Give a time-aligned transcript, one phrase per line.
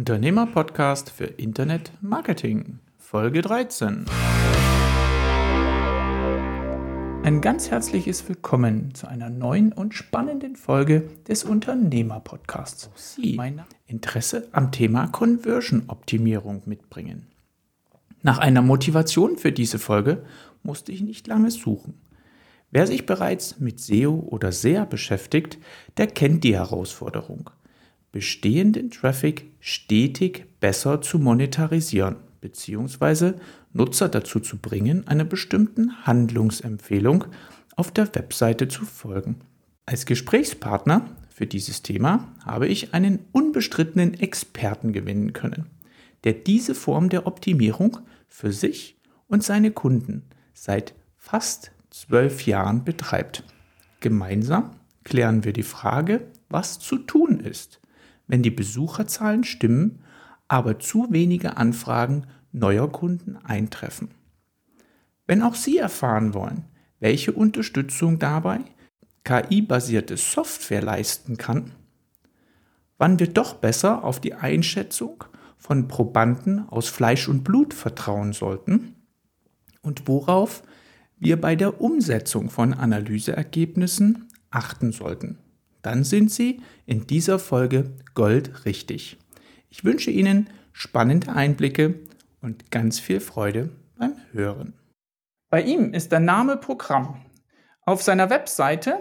[0.00, 4.06] Unternehmer-Podcast für Internet Marketing, Folge 13.
[7.22, 12.88] Ein ganz herzliches Willkommen zu einer neuen und spannenden Folge des Unternehmer-Podcasts.
[12.94, 17.26] Sie mein Interesse am Thema Conversion-Optimierung mitbringen.
[18.22, 20.24] Nach einer Motivation für diese Folge
[20.62, 22.00] musste ich nicht lange suchen.
[22.70, 25.58] Wer sich bereits mit SEO oder SEA beschäftigt,
[25.98, 27.50] der kennt die Herausforderung,
[28.12, 33.34] bestehenden Traffic stetig besser zu monetarisieren bzw.
[33.72, 37.24] Nutzer dazu zu bringen, einer bestimmten Handlungsempfehlung
[37.76, 39.36] auf der Webseite zu folgen.
[39.86, 45.66] Als Gesprächspartner für dieses Thema habe ich einen unbestrittenen Experten gewinnen können,
[46.24, 47.98] der diese Form der Optimierung
[48.28, 53.44] für sich und seine Kunden seit fast zwölf Jahren betreibt.
[54.00, 57.80] Gemeinsam klären wir die Frage, was zu tun ist,
[58.30, 59.98] wenn die Besucherzahlen stimmen,
[60.46, 64.10] aber zu wenige Anfragen neuer Kunden eintreffen.
[65.26, 66.64] Wenn auch Sie erfahren wollen,
[67.00, 68.60] welche Unterstützung dabei
[69.24, 71.72] KI-basierte Software leisten kann,
[72.98, 75.24] wann wir doch besser auf die Einschätzung
[75.58, 78.94] von Probanden aus Fleisch und Blut vertrauen sollten
[79.82, 80.62] und worauf
[81.18, 85.38] wir bei der Umsetzung von Analyseergebnissen achten sollten.
[85.82, 89.18] Dann sind Sie in dieser Folge goldrichtig.
[89.68, 92.00] Ich wünsche Ihnen spannende Einblicke
[92.40, 94.74] und ganz viel Freude beim Hören.
[95.48, 97.24] Bei ihm ist der Name Programm.
[97.82, 99.00] Auf seiner Webseite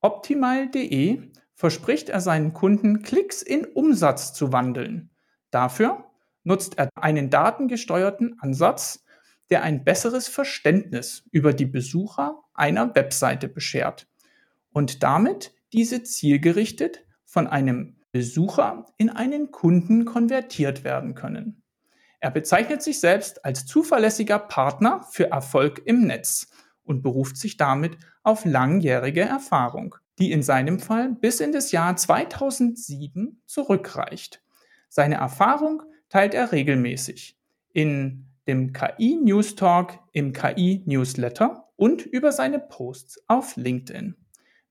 [0.00, 5.10] optimal.de verspricht er seinen Kunden, Klicks in Umsatz zu wandeln.
[5.50, 6.04] Dafür
[6.42, 9.04] nutzt er einen datengesteuerten Ansatz,
[9.50, 14.06] der ein besseres Verständnis über die Besucher einer Webseite beschert
[14.72, 21.62] und damit diese zielgerichtet von einem Besucher in einen Kunden konvertiert werden können.
[22.18, 26.48] Er bezeichnet sich selbst als zuverlässiger Partner für Erfolg im Netz
[26.84, 31.96] und beruft sich damit auf langjährige Erfahrung, die in seinem Fall bis in das Jahr
[31.96, 34.42] 2007 zurückreicht.
[34.88, 37.38] Seine Erfahrung teilt er regelmäßig
[37.72, 44.16] in dem KI News Talk, im KI Newsletter und über seine Posts auf LinkedIn.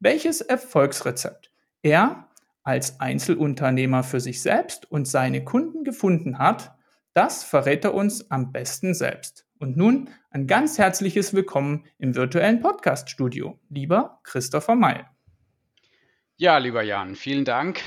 [0.01, 1.51] Welches Erfolgsrezept
[1.81, 2.29] er
[2.63, 6.73] als Einzelunternehmer für sich selbst und seine Kunden gefunden hat,
[7.13, 9.45] das verrät er uns am besten selbst.
[9.57, 15.03] Und nun ein ganz herzliches Willkommen im virtuellen Podcast-Studio, lieber Christopher May.
[16.37, 17.81] Ja, lieber Jan, vielen Dank,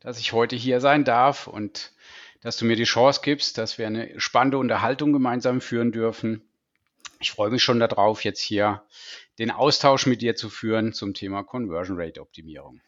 [0.00, 1.94] dass ich heute hier sein darf und
[2.42, 6.42] dass du mir die Chance gibst, dass wir eine spannende Unterhaltung gemeinsam führen dürfen.
[7.20, 8.82] Ich freue mich schon darauf, jetzt hier
[9.38, 12.80] den Austausch mit dir zu führen zum Thema Conversion Rate Optimierung.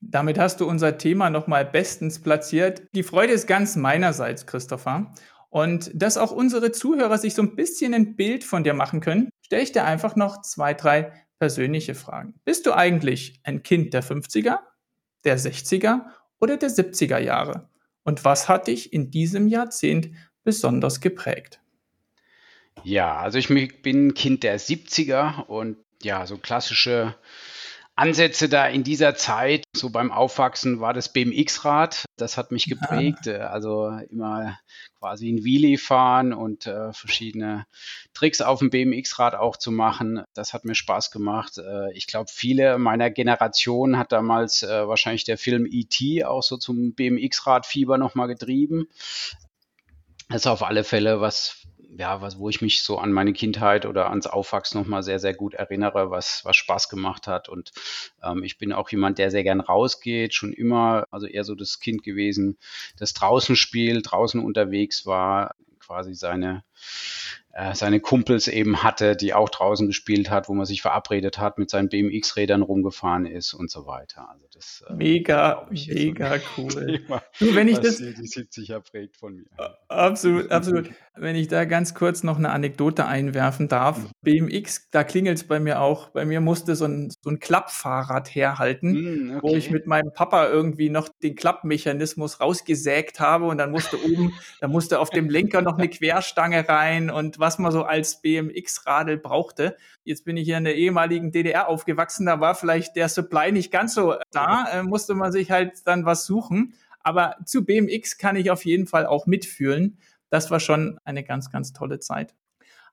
[0.00, 2.82] Damit hast du unser Thema nochmal bestens platziert.
[2.94, 5.12] Die Freude ist ganz meinerseits, Christopher.
[5.48, 9.30] Und dass auch unsere Zuhörer sich so ein bisschen ein Bild von dir machen können,
[9.40, 12.34] stelle ich dir einfach noch zwei, drei persönliche Fragen.
[12.44, 14.58] Bist du eigentlich ein Kind der 50er,
[15.24, 16.06] der 60er
[16.40, 17.70] oder der 70er Jahre?
[18.02, 20.10] Und was hat dich in diesem Jahrzehnt
[20.44, 21.60] besonders geprägt?
[22.84, 23.48] Ja, also ich
[23.82, 27.16] bin Kind der 70er und ja, so klassische
[27.98, 32.04] Ansätze da in dieser Zeit, so beim Aufwachsen, war das BMX-Rad.
[32.18, 33.26] Das hat mich geprägt.
[33.26, 33.46] Ah.
[33.46, 34.58] Also immer
[34.98, 37.66] quasi ein Wheelie fahren und äh, verschiedene
[38.12, 40.24] Tricks auf dem BMX-Rad auch zu machen.
[40.34, 41.56] Das hat mir Spaß gemacht.
[41.56, 46.22] Äh, ich glaube, viele meiner Generation hat damals äh, wahrscheinlich der Film E.T.
[46.26, 48.88] auch so zum BMX-Rad-Fieber nochmal getrieben.
[50.28, 51.66] Das ist auf alle Fälle was,
[51.98, 55.34] ja, was, wo ich mich so an meine Kindheit oder ans Aufwachsen nochmal sehr, sehr
[55.34, 57.48] gut erinnere, was, was Spaß gemacht hat.
[57.48, 57.72] Und
[58.22, 61.80] ähm, ich bin auch jemand, der sehr gern rausgeht, schon immer, also eher so das
[61.80, 62.58] Kind gewesen,
[62.98, 66.64] das draußen spielt, draußen unterwegs war, quasi seine
[67.56, 71.56] äh, seine Kumpels eben hatte, die auch draußen gespielt hat, wo man sich verabredet hat,
[71.56, 74.28] mit seinen BMX-Rädern rumgefahren ist und so weiter.
[74.28, 76.68] Also das äh, mega, mega cool.
[76.68, 79.46] Thema, du, wenn ich das die 70er prägt von mir.
[79.88, 80.90] Absolut, absolut.
[81.14, 84.00] Wenn ich da ganz kurz noch eine Anekdote einwerfen darf.
[84.00, 84.10] Mhm.
[84.20, 86.10] BMX, da klingelt es bei mir auch.
[86.10, 89.40] Bei mir musste so ein, so ein Klappfahrrad herhalten, mhm, okay.
[89.42, 94.34] wo ich mit meinem Papa irgendwie noch den Klappmechanismus rausgesägt habe und dann musste oben,
[94.60, 99.16] da musste auf dem Lenker noch eine Querstange rein und was man so als BMX-Radl
[99.16, 99.76] brauchte.
[100.04, 103.70] Jetzt bin ich hier in der ehemaligen DDR aufgewachsen, da war vielleicht der Supply nicht
[103.70, 106.74] ganz so da, äh, musste man sich halt dann was suchen.
[107.00, 109.98] Aber zu BMX kann ich auf jeden Fall auch mitfühlen.
[110.28, 112.34] Das war schon eine ganz, ganz tolle Zeit.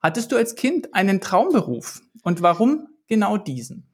[0.00, 3.88] Hattest du als Kind einen Traumberuf und warum genau diesen?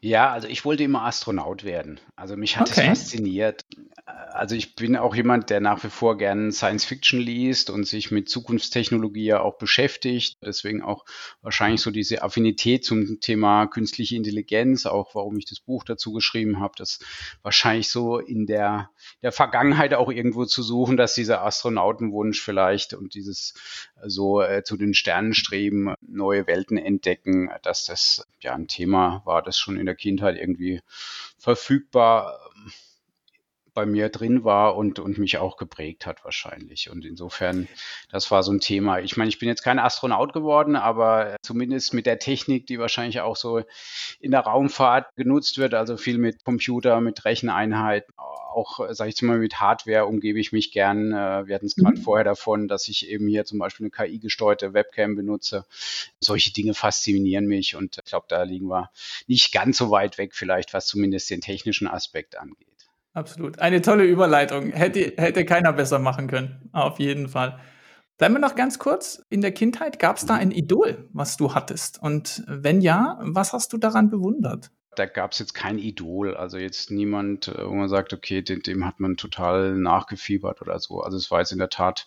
[0.00, 2.00] Ja, also ich wollte immer Astronaut werden.
[2.16, 2.82] Also mich hat okay.
[2.82, 3.64] es fasziniert.
[4.06, 8.12] Also ich bin auch jemand, der nach wie vor gern Science Fiction liest und sich
[8.12, 10.36] mit Zukunftstechnologie ja auch beschäftigt.
[10.40, 11.04] Deswegen auch
[11.42, 16.60] wahrscheinlich so diese Affinität zum Thema künstliche Intelligenz, auch warum ich das Buch dazu geschrieben
[16.60, 17.00] habe, das
[17.42, 18.90] wahrscheinlich so in der,
[19.22, 23.54] der Vergangenheit auch irgendwo zu suchen, dass dieser Astronautenwunsch vielleicht und dieses
[24.04, 29.42] so äh, zu den Sternen streben, neue Welten entdecken, dass das ja ein Thema war,
[29.42, 30.80] das schon in der Kindheit irgendwie
[31.38, 32.38] verfügbar
[33.76, 36.90] bei mir drin war und, und mich auch geprägt hat wahrscheinlich.
[36.90, 37.68] Und insofern,
[38.10, 39.00] das war so ein Thema.
[39.00, 43.20] Ich meine, ich bin jetzt kein Astronaut geworden, aber zumindest mit der Technik, die wahrscheinlich
[43.20, 43.62] auch so
[44.18, 48.14] in der Raumfahrt genutzt wird, also viel mit Computer, mit Recheneinheiten,
[48.56, 51.12] auch, sage ich mal, mit Hardware umgebe ich mich gern.
[51.12, 52.02] Äh, wir hatten es gerade mhm.
[52.02, 55.66] vorher davon, dass ich eben hier zum Beispiel eine KI-gesteuerte Webcam benutze.
[56.18, 58.90] Solche Dinge faszinieren mich und ich glaube, da liegen wir
[59.26, 62.75] nicht ganz so weit weg, vielleicht was zumindest den technischen Aspekt angeht.
[63.16, 63.60] Absolut.
[63.60, 64.72] Eine tolle Überleitung.
[64.72, 66.68] Hätte, hätte keiner besser machen können.
[66.72, 67.58] Auf jeden Fall.
[68.18, 69.22] Bleiben wir noch ganz kurz.
[69.30, 71.98] In der Kindheit gab es da ein Idol, was du hattest.
[72.02, 74.70] Und wenn ja, was hast du daran bewundert?
[74.98, 78.62] Da gab es jetzt kein Idol, also jetzt niemand, äh, wo man sagt, okay, dem,
[78.62, 81.00] dem, hat man total nachgefiebert oder so.
[81.00, 82.06] Also es war jetzt in der Tat,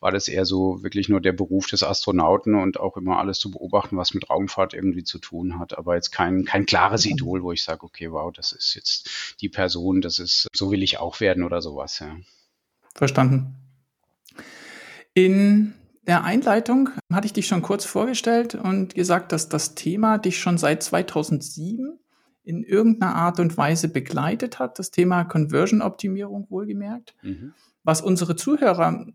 [0.00, 3.50] war das eher so wirklich nur der Beruf des Astronauten und auch immer alles zu
[3.50, 5.76] beobachten, was mit Raumfahrt irgendwie zu tun hat.
[5.76, 9.48] Aber jetzt kein, kein klares Idol, wo ich sage, okay, wow, das ist jetzt die
[9.48, 12.16] Person, das ist, so will ich auch werden oder sowas, ja.
[12.94, 13.56] Verstanden.
[15.14, 15.74] In
[16.06, 20.58] der Einleitung hatte ich dich schon kurz vorgestellt und gesagt, dass das Thema dich schon
[20.58, 21.98] seit 2007
[22.44, 27.14] in irgendeiner Art und Weise begleitet hat, das Thema Conversion-Optimierung wohlgemerkt.
[27.22, 27.54] Mhm.
[27.84, 29.06] Was unsere Zuhörer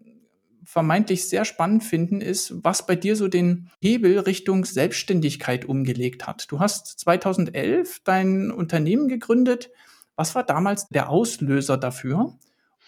[0.64, 6.52] vermeintlich sehr spannend finden, ist, was bei dir so den Hebel Richtung Selbstständigkeit umgelegt hat.
[6.52, 9.70] Du hast 2011 dein Unternehmen gegründet.
[10.18, 12.38] Was war damals der Auslöser dafür?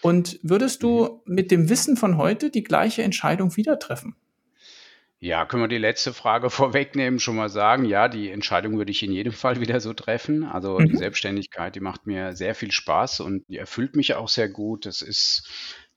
[0.02, 1.34] Und würdest du mhm.
[1.34, 4.14] mit dem Wissen von heute die gleiche Entscheidung wieder treffen?
[5.22, 9.02] Ja, können wir die letzte Frage vorwegnehmen, schon mal sagen, ja, die Entscheidung würde ich
[9.02, 10.44] in jedem Fall wieder so treffen.
[10.44, 10.96] Also die mhm.
[10.96, 14.86] Selbstständigkeit, die macht mir sehr viel Spaß und die erfüllt mich auch sehr gut.
[14.86, 15.48] Das ist,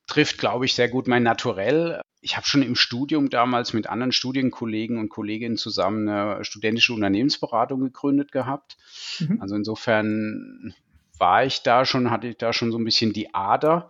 [0.07, 2.01] trifft, glaube ich, sehr gut mein Naturell.
[2.19, 7.81] Ich habe schon im Studium damals mit anderen Studienkollegen und Kolleginnen zusammen eine studentische Unternehmensberatung
[7.81, 8.77] gegründet gehabt.
[9.19, 9.41] Mhm.
[9.41, 10.73] Also insofern
[11.17, 13.89] war ich da schon, hatte ich da schon so ein bisschen die Ader.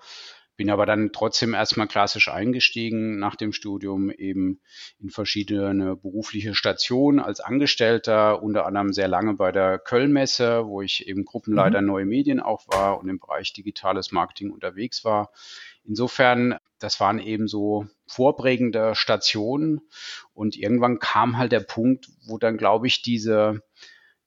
[0.55, 4.61] Bin aber dann trotzdem erstmal klassisch eingestiegen nach dem Studium eben
[4.99, 11.07] in verschiedene berufliche Stationen als Angestellter, unter anderem sehr lange bei der Kölnmesse, wo ich
[11.07, 11.87] eben Gruppenleiter mhm.
[11.87, 15.31] Neue Medien auch war und im Bereich digitales Marketing unterwegs war.
[15.83, 19.81] Insofern, das waren eben so vorprägende Stationen
[20.33, 23.63] und irgendwann kam halt der Punkt, wo dann, glaube ich, diese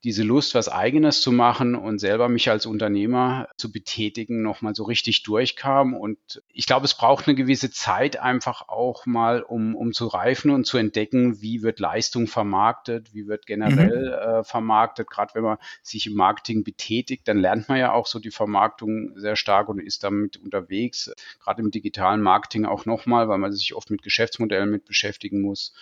[0.03, 4.83] diese Lust, was eigenes zu machen und selber mich als Unternehmer zu betätigen, nochmal so
[4.83, 5.95] richtig durchkam.
[5.95, 6.17] Und
[6.53, 10.65] ich glaube, es braucht eine gewisse Zeit einfach auch mal, um, um zu reifen und
[10.65, 14.39] zu entdecken, wie wird Leistung vermarktet, wie wird generell mhm.
[14.39, 15.09] äh, vermarktet.
[15.09, 19.17] Gerade wenn man sich im Marketing betätigt, dann lernt man ja auch so die Vermarktung
[19.17, 21.11] sehr stark und ist damit unterwegs.
[21.43, 25.73] Gerade im digitalen Marketing auch nochmal, weil man sich oft mit Geschäftsmodellen mit beschäftigen muss.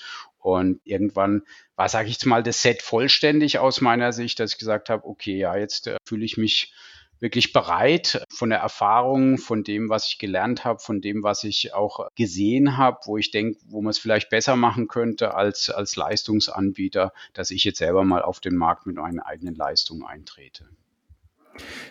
[0.46, 1.42] Und irgendwann
[1.76, 5.36] war, sage ich mal, das Set vollständig aus meiner Sicht, dass ich gesagt habe, okay,
[5.36, 6.72] ja, jetzt äh, fühle ich mich
[7.20, 11.74] wirklich bereit von der Erfahrung, von dem, was ich gelernt habe, von dem, was ich
[11.74, 15.96] auch gesehen habe, wo ich denke, wo man es vielleicht besser machen könnte als, als
[15.96, 20.70] Leistungsanbieter, dass ich jetzt selber mal auf den Markt mit meinen eigenen Leistungen eintrete.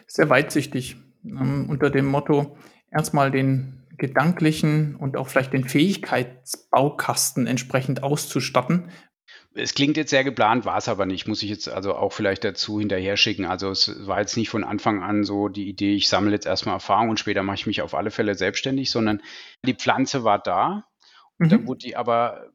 [0.06, 0.94] Sehr weitsichtig.
[1.24, 2.56] Ähm, unter dem Motto,
[2.92, 8.90] erstmal den gedanklichen und auch vielleicht den Fähigkeitsbaukasten entsprechend auszustatten.
[9.56, 12.42] Es klingt jetzt sehr geplant, war es aber nicht, muss ich jetzt also auch vielleicht
[12.42, 13.44] dazu hinterher schicken.
[13.44, 16.74] Also es war jetzt nicht von Anfang an so die Idee, ich sammle jetzt erstmal
[16.74, 19.22] Erfahrung und später mache ich mich auf alle Fälle selbstständig, sondern
[19.64, 20.86] die Pflanze war da
[21.38, 21.48] Mhm.
[21.48, 22.46] Da wurde die aber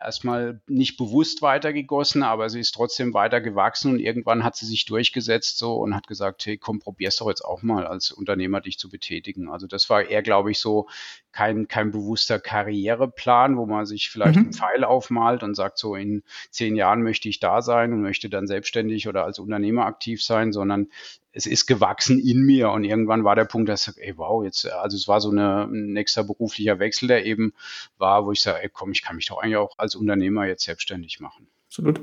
[0.00, 4.84] erstmal nicht bewusst weitergegossen, aber sie ist trotzdem weiter gewachsen und irgendwann hat sie sich
[4.86, 8.78] durchgesetzt so und hat gesagt, hey, komm, probier's doch jetzt auch mal als Unternehmer dich
[8.78, 9.48] zu betätigen.
[9.48, 10.88] Also das war eher, glaube ich, so
[11.34, 14.42] kein, kein bewusster Karriereplan, wo man sich vielleicht mhm.
[14.42, 18.30] einen Pfeil aufmalt und sagt, so in zehn Jahren möchte ich da sein und möchte
[18.30, 20.88] dann selbstständig oder als Unternehmer aktiv sein, sondern
[21.32, 24.44] es ist gewachsen in mir und irgendwann war der Punkt, dass ich sage, ey, wow,
[24.44, 27.52] jetzt, also es war so eine, ein nächster beruflicher Wechsel, der eben
[27.98, 30.62] war, wo ich sage, ey, komm, ich kann mich doch eigentlich auch als Unternehmer jetzt
[30.62, 31.48] selbstständig machen.
[31.66, 32.00] Absolut.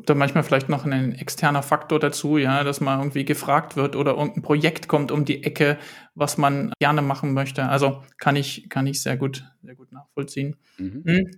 [0.00, 3.96] Kommt da manchmal vielleicht noch ein externer Faktor dazu, ja, dass man irgendwie gefragt wird
[3.96, 5.76] oder irgendein Projekt kommt um die Ecke,
[6.14, 7.64] was man gerne machen möchte.
[7.64, 10.56] Also kann ich, kann ich sehr gut, sehr gut nachvollziehen.
[10.78, 11.02] Mhm.
[11.04, 11.30] Hm.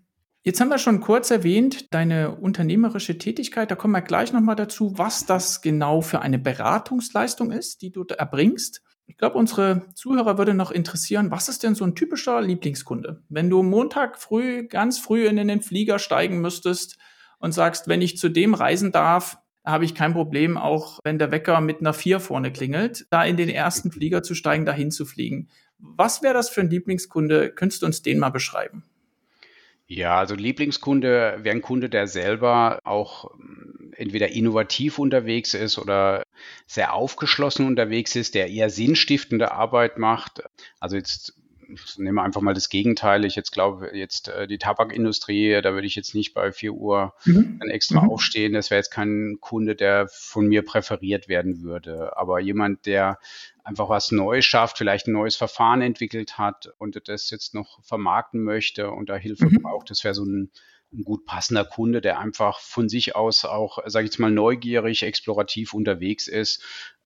[0.45, 4.97] Jetzt haben wir schon kurz erwähnt, deine unternehmerische Tätigkeit, da kommen wir gleich nochmal dazu,
[4.97, 8.81] was das genau für eine Beratungsleistung ist, die du erbringst.
[9.07, 13.25] Ich glaube, unsere Zuhörer würde noch interessieren, was ist denn so ein typischer Lieblingskunde?
[13.29, 16.97] Wenn du Montag früh, ganz früh in den Flieger steigen müsstest
[17.43, 21.33] und sagst, wenn ich zu dem reisen darf, habe ich kein Problem, auch wenn der
[21.33, 25.05] Wecker mit einer Vier vorne klingelt, da in den ersten Flieger zu steigen, dahin zu
[25.05, 25.49] fliegen.
[25.79, 27.51] Was wäre das für ein Lieblingskunde?
[27.51, 28.85] Könntest du uns den mal beschreiben?
[29.89, 36.23] Ja, also Lieblingskunde wäre ein Kunde, der selber auch ähm, entweder innovativ unterwegs ist oder
[36.67, 40.45] sehr aufgeschlossen unterwegs ist, der eher sinnstiftende Arbeit macht.
[40.79, 41.35] Also jetzt
[41.97, 43.25] nehmen wir einfach mal das Gegenteil.
[43.25, 47.15] Ich jetzt glaube, jetzt äh, die Tabakindustrie, da würde ich jetzt nicht bei 4 Uhr
[47.25, 47.59] mhm.
[47.61, 48.11] dann extra mhm.
[48.11, 48.53] aufstehen.
[48.53, 52.17] Das wäre jetzt kein Kunde, der von mir präferiert werden würde.
[52.17, 53.19] Aber jemand, der
[53.65, 58.43] einfach was Neues schafft, vielleicht ein neues Verfahren entwickelt hat und das jetzt noch vermarkten
[58.43, 59.63] möchte und da Hilfe mhm.
[59.63, 60.51] braucht, das wäre so ein,
[60.93, 65.05] ein gut passender Kunde, der einfach von sich aus auch, sage ich jetzt mal, neugierig,
[65.05, 66.63] explorativ unterwegs ist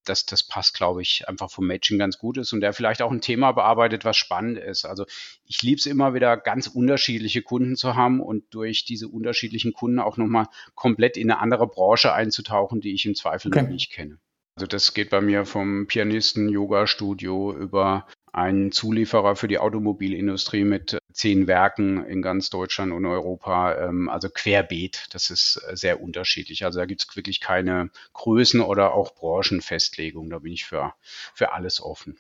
[0.09, 3.11] das, das passt, glaube ich, einfach vom Matching ganz gut ist und der vielleicht auch
[3.11, 4.85] ein Thema bearbeitet, was spannend ist.
[4.85, 5.05] Also
[5.45, 9.99] ich liebe es immer wieder, ganz unterschiedliche Kunden zu haben und durch diese unterschiedlichen Kunden
[9.99, 13.63] auch nochmal komplett in eine andere Branche einzutauchen, die ich im Zweifel okay.
[13.63, 14.19] noch nicht kenne.
[14.57, 20.99] Also das geht bei mir vom Pianisten, Yoga-Studio über einen Zulieferer für die Automobilindustrie mit
[21.13, 25.07] zehn Werken in ganz Deutschland und Europa, ähm, also querbeet.
[25.13, 26.65] Das ist äh, sehr unterschiedlich.
[26.67, 30.29] Also da gibt es wirklich keine Größen oder auch Branchenfestlegung.
[30.29, 30.93] Da bin ich für,
[31.35, 32.19] für alles offen.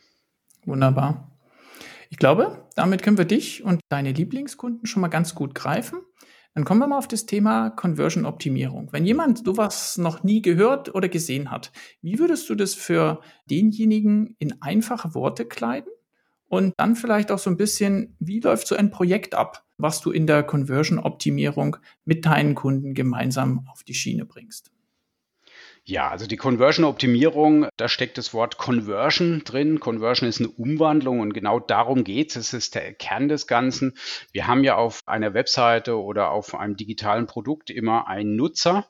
[0.64, 1.30] Wunderbar.
[2.08, 5.99] Ich glaube, damit können wir dich und deine Lieblingskunden schon mal ganz gut greifen.
[6.54, 8.88] Dann kommen wir mal auf das Thema Conversion-Optimierung.
[8.90, 13.20] Wenn jemand sowas noch nie gehört oder gesehen hat, wie würdest du das für
[13.50, 15.90] denjenigen in einfache Worte kleiden?
[16.49, 20.11] Und dann vielleicht auch so ein bisschen, wie läuft so ein Projekt ab, was du
[20.11, 24.71] in der Conversion-Optimierung mit deinen Kunden gemeinsam auf die Schiene bringst?
[25.88, 29.78] Ja, also die Conversion-Optimierung, da steckt das Wort Conversion drin.
[29.78, 32.35] Conversion ist eine Umwandlung und genau darum geht es.
[32.35, 33.97] Das ist der Kern des Ganzen.
[34.33, 38.88] Wir haben ja auf einer Webseite oder auf einem digitalen Produkt immer einen Nutzer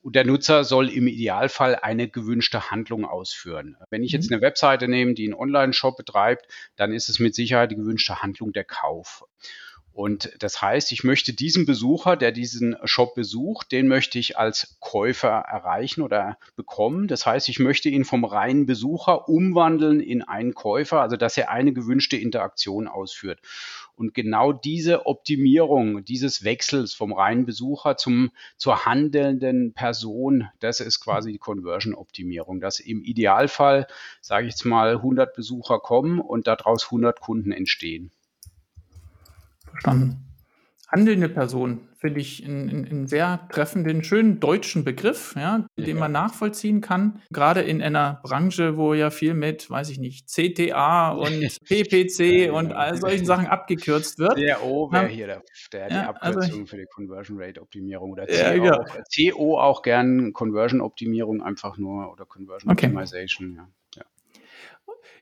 [0.00, 3.76] und der Nutzer soll im Idealfall eine gewünschte Handlung ausführen.
[3.90, 4.36] Wenn ich jetzt mhm.
[4.36, 8.54] eine Webseite nehme, die einen Online-Shop betreibt, dann ist es mit Sicherheit die gewünschte Handlung
[8.54, 9.22] der Kauf.
[9.98, 14.76] Und das heißt, ich möchte diesen Besucher, der diesen Shop besucht, den möchte ich als
[14.78, 17.08] Käufer erreichen oder bekommen.
[17.08, 21.50] Das heißt, ich möchte ihn vom reinen Besucher umwandeln in einen Käufer, also dass er
[21.50, 23.40] eine gewünschte Interaktion ausführt.
[23.96, 31.00] Und genau diese Optimierung dieses Wechsels vom reinen Besucher zum, zur handelnden Person, das ist
[31.00, 33.88] quasi die Conversion-Optimierung, dass im Idealfall,
[34.20, 38.12] sage ich jetzt mal, 100 Besucher kommen und daraus 100 Kunden entstehen.
[39.80, 40.24] Verstanden.
[40.90, 45.94] Handelnde Person finde ich einen sehr treffenden, schönen deutschen Begriff, ja, den ja.
[45.96, 47.20] man nachvollziehen kann.
[47.30, 52.72] Gerade in einer Branche, wo ja viel mit, weiß ich nicht, CTA und PPC und
[52.72, 54.36] all solchen Sachen abgekürzt wird.
[54.36, 55.42] CRO wäre hier der,
[55.72, 58.84] der die also Abkürzung also, für die Conversion Rate Optimierung oder CO, ja, genau.
[59.14, 62.86] CO auch gern Conversion Optimierung einfach nur oder Conversion okay.
[62.86, 63.60] Optimization.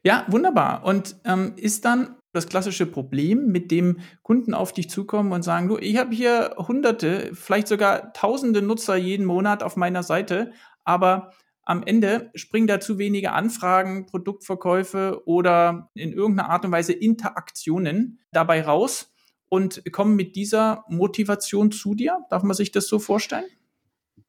[0.06, 0.24] Ja.
[0.28, 0.84] Wunderbar.
[0.84, 5.66] Und ähm, ist dann das klassische Problem, mit dem Kunden auf dich zukommen und sagen,
[5.66, 10.52] du, ich habe hier hunderte, vielleicht sogar tausende Nutzer jeden Monat auf meiner Seite,
[10.84, 11.32] aber
[11.64, 18.20] am Ende springen da zu wenige Anfragen, Produktverkäufe oder in irgendeiner Art und Weise Interaktionen
[18.30, 19.12] dabei raus
[19.48, 22.20] und kommen mit dieser Motivation zu dir.
[22.30, 23.46] Darf man sich das so vorstellen?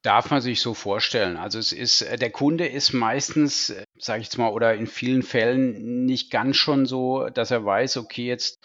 [0.01, 1.37] Darf man sich so vorstellen.
[1.37, 4.87] Also es ist, äh, der Kunde ist meistens, äh, sage ich jetzt mal, oder in
[4.87, 8.59] vielen Fällen nicht ganz schon so, dass er weiß, okay, jetzt,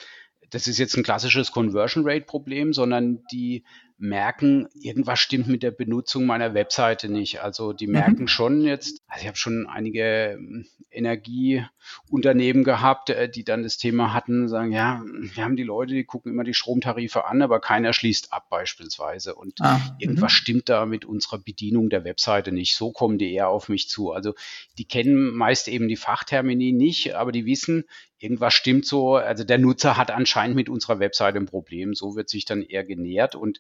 [0.50, 3.64] das ist jetzt ein klassisches Conversion Rate Problem, sondern die
[3.98, 7.40] merken, irgendwas stimmt mit der Benutzung meiner Webseite nicht.
[7.42, 7.92] Also die mhm.
[7.92, 8.28] merken mhm.
[8.28, 14.12] schon jetzt, also ich habe schon einige ähm, Energieunternehmen gehabt, äh, die dann das Thema
[14.12, 17.92] hatten, sagen, ja, wir haben die Leute, die gucken immer die Stromtarife an, aber keiner
[17.92, 19.34] schließt ab beispielsweise.
[19.34, 20.36] Und ah, irgendwas mhm.
[20.36, 22.74] stimmt da mit unserer Bedienung der Webseite nicht.
[22.74, 24.12] So kommen die eher auf mich zu.
[24.12, 24.34] Also
[24.78, 27.84] die kennen meist eben die Fachtermini nicht, aber die wissen,
[28.22, 29.16] irgendwas stimmt so.
[29.16, 31.94] Also der Nutzer hat anscheinend mit unserer Webseite ein Problem.
[31.94, 33.34] So wird sich dann eher genährt.
[33.34, 33.58] Und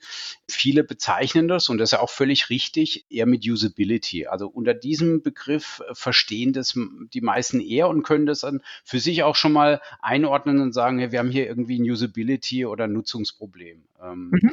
[0.48, 4.26] Viele bezeichnen das, und das ist ja auch völlig richtig, eher mit Usability.
[4.26, 6.74] Also unter diesem Begriff äh, verstehen das
[7.12, 10.98] die meisten eher und können das dann für sich auch schon mal einordnen und sagen,
[10.98, 13.84] hey, wir haben hier irgendwie ein Usability oder ein Nutzungsproblem.
[14.02, 14.52] Ähm, mhm.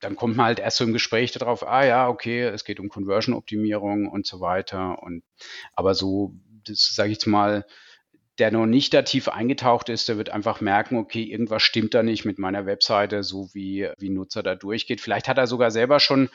[0.00, 2.88] Dann kommt man halt erst so im Gespräch darauf, ah ja, okay, es geht um
[2.88, 5.02] Conversion-Optimierung und so weiter.
[5.02, 5.22] Und
[5.74, 6.34] aber so,
[6.66, 7.66] das sage ich jetzt mal,
[8.40, 12.02] der noch nicht da tief eingetaucht ist, der wird einfach merken, okay, irgendwas stimmt da
[12.02, 15.00] nicht mit meiner Webseite, so wie, wie Nutzer da durchgeht.
[15.00, 16.30] Vielleicht hat er sogar selber schon,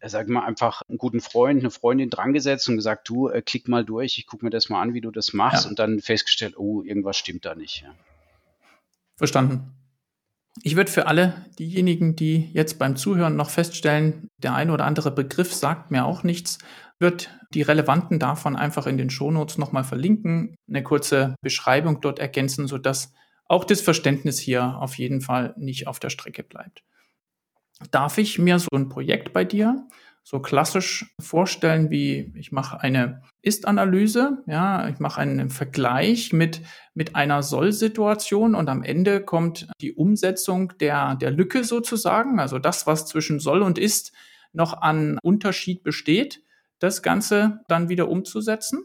[0.00, 3.68] äh, sag mal, einfach einen guten Freund, eine Freundin drangesetzt und gesagt, du, äh, klick
[3.68, 5.70] mal durch, ich gucke mir das mal an, wie du das machst ja.
[5.70, 7.82] und dann festgestellt, oh, irgendwas stimmt da nicht.
[7.82, 7.94] Ja.
[9.16, 9.72] Verstanden.
[10.62, 15.10] Ich würde für alle diejenigen, die jetzt beim Zuhören noch feststellen, der eine oder andere
[15.10, 16.58] Begriff sagt mir auch nichts,
[16.98, 22.66] wird die relevanten davon einfach in den Shownotes nochmal verlinken, eine kurze Beschreibung dort ergänzen,
[22.66, 23.12] sodass
[23.48, 26.82] auch das Verständnis hier auf jeden Fall nicht auf der Strecke bleibt.
[27.90, 29.86] Darf ich mir so ein Projekt bei dir
[30.28, 36.62] so klassisch vorstellen, wie ich mache eine Ist-Analyse, ja, ich mache einen Vergleich mit,
[36.94, 42.88] mit einer Soll-Situation und am Ende kommt die Umsetzung der, der Lücke sozusagen, also das,
[42.88, 44.12] was zwischen Soll und Ist
[44.52, 46.42] noch an Unterschied besteht,
[46.78, 48.84] das Ganze dann wieder umzusetzen?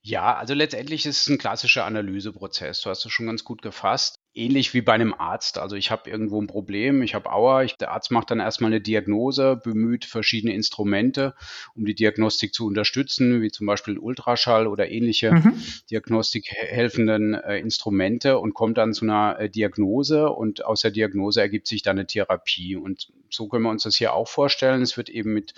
[0.00, 2.80] Ja, also letztendlich ist es ein klassischer Analyseprozess.
[2.80, 5.58] Du hast es schon ganz gut gefasst ähnlich wie bei einem Arzt.
[5.58, 8.70] Also ich habe irgendwo ein Problem, ich habe Aua, ich, der Arzt macht dann erstmal
[8.70, 11.34] eine Diagnose, bemüht verschiedene Instrumente,
[11.74, 15.62] um die Diagnostik zu unterstützen, wie zum Beispiel Ultraschall oder ähnliche mhm.
[15.90, 21.40] Diagnostik helfenden äh, Instrumente und kommt dann zu einer äh, Diagnose und aus der Diagnose
[21.40, 22.76] ergibt sich dann eine Therapie.
[22.76, 24.82] Und so können wir uns das hier auch vorstellen.
[24.82, 25.54] Es wird eben mit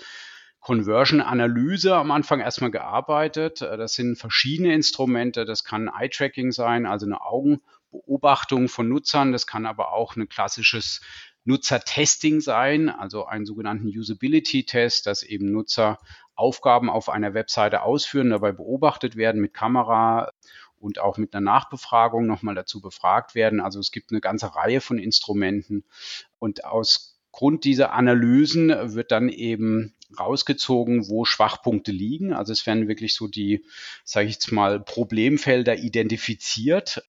[0.65, 3.61] Conversion-Analyse am Anfang erstmal gearbeitet.
[3.61, 5.45] Äh, das sind verschiedene Instrumente.
[5.45, 9.31] Das kann Eye-Tracking sein, also eine Augen- Beobachtung von Nutzern.
[9.31, 11.01] Das kann aber auch ein klassisches
[11.45, 15.99] Nutzertesting sein, also einen sogenannten Usability-Test, dass eben Nutzer
[16.33, 20.31] Aufgaben auf einer Webseite ausführen, dabei beobachtet werden mit Kamera
[20.77, 23.61] und auch mit einer Nachbefragung nochmal dazu befragt werden.
[23.61, 25.85] Also es gibt eine ganze Reihe von Instrumenten
[26.39, 32.31] und aus Grund dieser Analysen wird dann eben rausgezogen, wo Schwachpunkte liegen.
[32.31, 33.65] Also es werden wirklich so die,
[34.05, 37.01] sage ich jetzt mal, Problemfelder identifiziert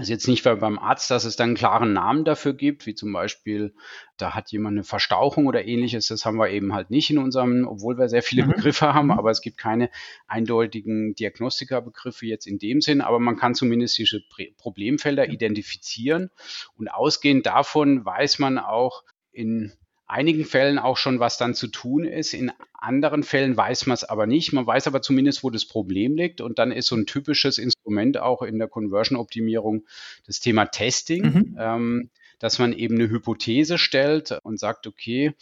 [0.00, 3.12] ist jetzt nicht beim Arzt, dass es dann einen klaren Namen dafür gibt, wie zum
[3.12, 3.74] Beispiel,
[4.16, 6.08] da hat jemand eine Verstauchung oder ähnliches.
[6.08, 8.52] Das haben wir eben halt nicht in unserem, obwohl wir sehr viele mhm.
[8.52, 9.18] Begriffe haben, mhm.
[9.18, 9.90] aber es gibt keine
[10.26, 13.00] eindeutigen Diagnostikerbegriffe jetzt in dem Sinn.
[13.00, 14.22] Aber man kann zumindest diese
[14.56, 16.30] Problemfelder identifizieren
[16.76, 19.72] und ausgehend davon weiß man auch in
[20.10, 22.34] einigen Fällen auch schon, was dann zu tun ist.
[22.34, 24.52] In anderen Fällen weiß man es aber nicht.
[24.52, 26.40] Man weiß aber zumindest, wo das Problem liegt.
[26.40, 29.84] Und dann ist so ein typisches Instrument auch in der Conversion-Optimierung
[30.26, 31.56] das Thema Testing, mhm.
[31.58, 35.34] ähm, dass man eben eine Hypothese stellt und sagt, okay,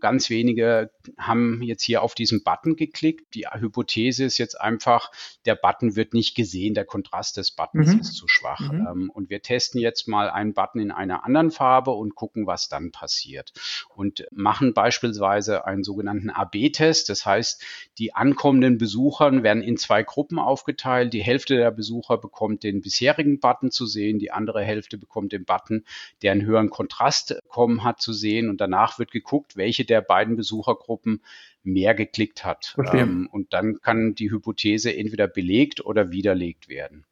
[0.00, 3.34] Ganz wenige haben jetzt hier auf diesen Button geklickt.
[3.34, 5.10] Die Hypothese ist jetzt einfach,
[5.46, 8.00] der Button wird nicht gesehen, der Kontrast des Buttons mhm.
[8.00, 8.60] ist zu schwach.
[8.60, 8.86] Mhm.
[8.86, 12.68] Ähm, und wir testen jetzt mal einen Button in einer anderen Farbe und gucken, was
[12.68, 13.52] dann passiert.
[13.94, 17.08] Und machen beispielsweise einen sogenannten AB-Test.
[17.08, 17.64] Das heißt,
[17.98, 21.14] die ankommenden Besucher werden in zwei Gruppen aufgeteilt.
[21.14, 25.46] Die Hälfte der Besucher bekommt den bisherigen Button zu sehen, die andere Hälfte bekommt den
[25.46, 25.84] Button,
[26.22, 28.50] der einen höheren Kontrast bekommen hat, zu sehen.
[28.50, 31.22] Und danach wird geguckt, welche der beiden Besuchergruppen
[31.62, 32.76] mehr geklickt hat.
[32.92, 37.04] Ähm, und dann kann die Hypothese entweder belegt oder widerlegt werden.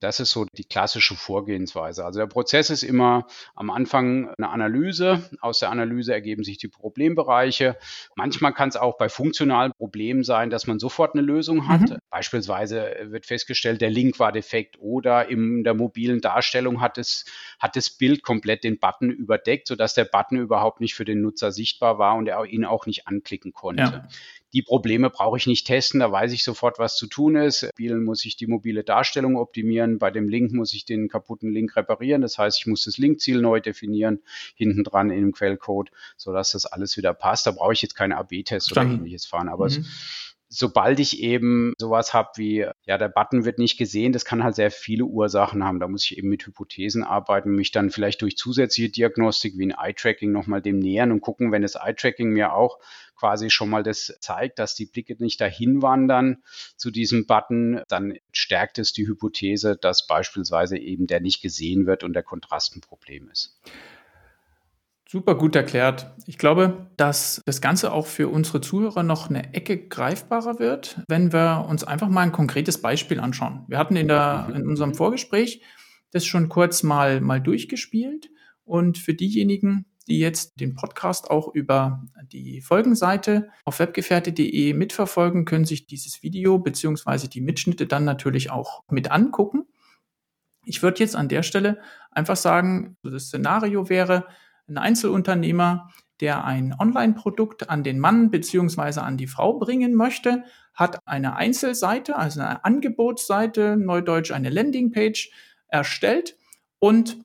[0.00, 2.04] Das ist so die klassische Vorgehensweise.
[2.04, 5.28] Also der Prozess ist immer am Anfang eine Analyse.
[5.40, 7.76] Aus der Analyse ergeben sich die Problembereiche.
[8.16, 11.82] Manchmal kann es auch bei funktionalen Problemen sein, dass man sofort eine Lösung hat.
[11.82, 11.98] Mhm.
[12.08, 17.26] Beispielsweise wird festgestellt, der Link war defekt oder in der mobilen Darstellung hat es,
[17.58, 21.52] hat das Bild komplett den Button überdeckt, sodass der Button überhaupt nicht für den Nutzer
[21.52, 23.82] sichtbar war und er ihn auch nicht anklicken konnte.
[23.82, 24.08] Ja.
[24.52, 27.62] Die Probleme brauche ich nicht testen, da weiß ich sofort, was zu tun ist.
[27.62, 31.76] Mobilen muss ich die mobile Darstellung optimieren, bei dem Link muss ich den kaputten Link
[31.76, 32.22] reparieren.
[32.22, 34.20] Das heißt, ich muss das Linkziel neu definieren,
[34.54, 37.46] hinten dran in dem Quellcode, sodass das alles wieder passt.
[37.46, 39.48] Da brauche ich jetzt keine AB-Tests oder ähnliches fahren.
[39.48, 39.70] Aber mhm.
[39.70, 44.42] es sobald ich eben sowas habe wie, ja, der Button wird nicht gesehen, das kann
[44.42, 45.78] halt sehr viele Ursachen haben.
[45.78, 49.74] Da muss ich eben mit Hypothesen arbeiten, mich dann vielleicht durch zusätzliche Diagnostik wie ein
[49.78, 52.78] Eye-Tracking nochmal dem nähern und gucken, wenn das Eye-Tracking mir auch
[53.14, 56.42] quasi schon mal das zeigt, dass die Blicke nicht dahin wandern
[56.76, 62.02] zu diesem Button, dann stärkt es die Hypothese, dass beispielsweise eben der nicht gesehen wird
[62.02, 63.60] und der Kontrast ein Problem ist.
[65.12, 66.14] Super gut erklärt.
[66.26, 71.32] Ich glaube, dass das Ganze auch für unsere Zuhörer noch eine Ecke greifbarer wird, wenn
[71.32, 73.64] wir uns einfach mal ein konkretes Beispiel anschauen.
[73.66, 75.62] Wir hatten in, der, in unserem Vorgespräch
[76.12, 78.30] das schon kurz mal, mal durchgespielt.
[78.62, 85.64] Und für diejenigen, die jetzt den Podcast auch über die Folgenseite auf webgefährte.de mitverfolgen, können
[85.64, 89.66] sich dieses Video beziehungsweise die Mitschnitte dann natürlich auch mit angucken.
[90.64, 91.80] Ich würde jetzt an der Stelle
[92.12, 94.28] einfach sagen, das Szenario wäre,
[94.70, 101.06] ein Einzelunternehmer, der ein Online-Produkt an den Mann beziehungsweise an die Frau bringen möchte, hat
[101.06, 105.30] eine Einzelseite, also eine Angebotsseite, neudeutsch eine Landingpage
[105.68, 106.36] erstellt
[106.78, 107.18] und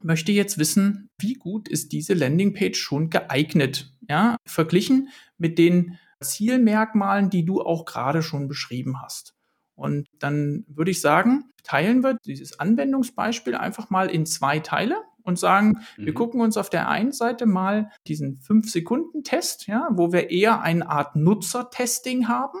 [0.00, 7.30] möchte jetzt wissen, wie gut ist diese Landingpage schon geeignet, ja, verglichen mit den Zielmerkmalen,
[7.30, 9.34] die du auch gerade schon beschrieben hast.
[9.74, 14.96] Und dann würde ich sagen, teilen wir dieses Anwendungsbeispiel einfach mal in zwei Teile
[15.28, 16.06] und sagen, mhm.
[16.06, 20.88] wir gucken uns auf der einen Seite mal diesen 5-Sekunden-Test, ja, wo wir eher eine
[20.88, 22.58] Art Nutzertesting haben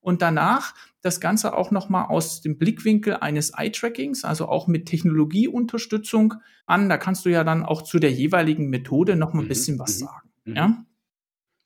[0.00, 6.34] und danach das Ganze auch nochmal aus dem Blickwinkel eines Eye-Trackings, also auch mit Technologieunterstützung
[6.64, 6.88] an.
[6.88, 9.48] Da kannst du ja dann auch zu der jeweiligen Methode nochmal ein mhm.
[9.48, 10.04] bisschen was mhm.
[10.04, 10.30] sagen.
[10.44, 10.56] Mhm.
[10.56, 10.84] Ja?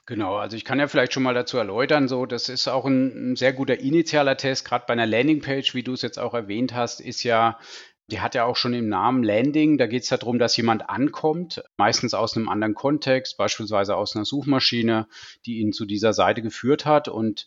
[0.07, 3.33] Genau, also ich kann ja vielleicht schon mal dazu erläutern, so das ist auch ein,
[3.33, 6.75] ein sehr guter initialer Test, gerade bei einer Landingpage, wie du es jetzt auch erwähnt
[6.75, 7.59] hast, ist ja
[8.11, 9.79] die hat ja auch schon im Namen Landing.
[9.79, 14.25] Da geht es darum, dass jemand ankommt, meistens aus einem anderen Kontext, beispielsweise aus einer
[14.25, 15.07] Suchmaschine,
[15.47, 17.09] die ihn zu dieser Seite geführt hat.
[17.09, 17.47] Und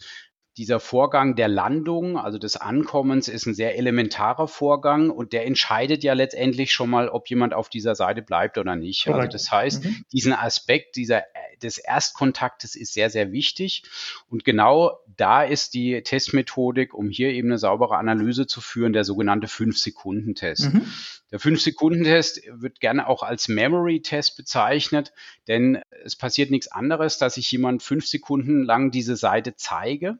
[0.57, 6.03] dieser Vorgang der Landung, also des Ankommens, ist ein sehr elementarer Vorgang und der entscheidet
[6.03, 9.07] ja letztendlich schon mal, ob jemand auf dieser Seite bleibt oder nicht.
[9.07, 10.05] Also das heißt, mhm.
[10.11, 11.23] diesen Aspekt dieser,
[11.63, 13.83] des Erstkontaktes ist sehr, sehr wichtig.
[14.29, 19.05] Und genau da ist die Testmethodik, um hier eben eine saubere Analyse zu führen, der
[19.05, 20.71] sogenannte Fünf-Sekunden-Test.
[20.71, 20.85] Mhm.
[21.31, 25.13] Der Fünf-Sekunden-Test wird gerne auch als Memory-Test bezeichnet,
[25.47, 30.19] denn es passiert nichts anderes, dass ich jemand fünf Sekunden lang diese Seite zeige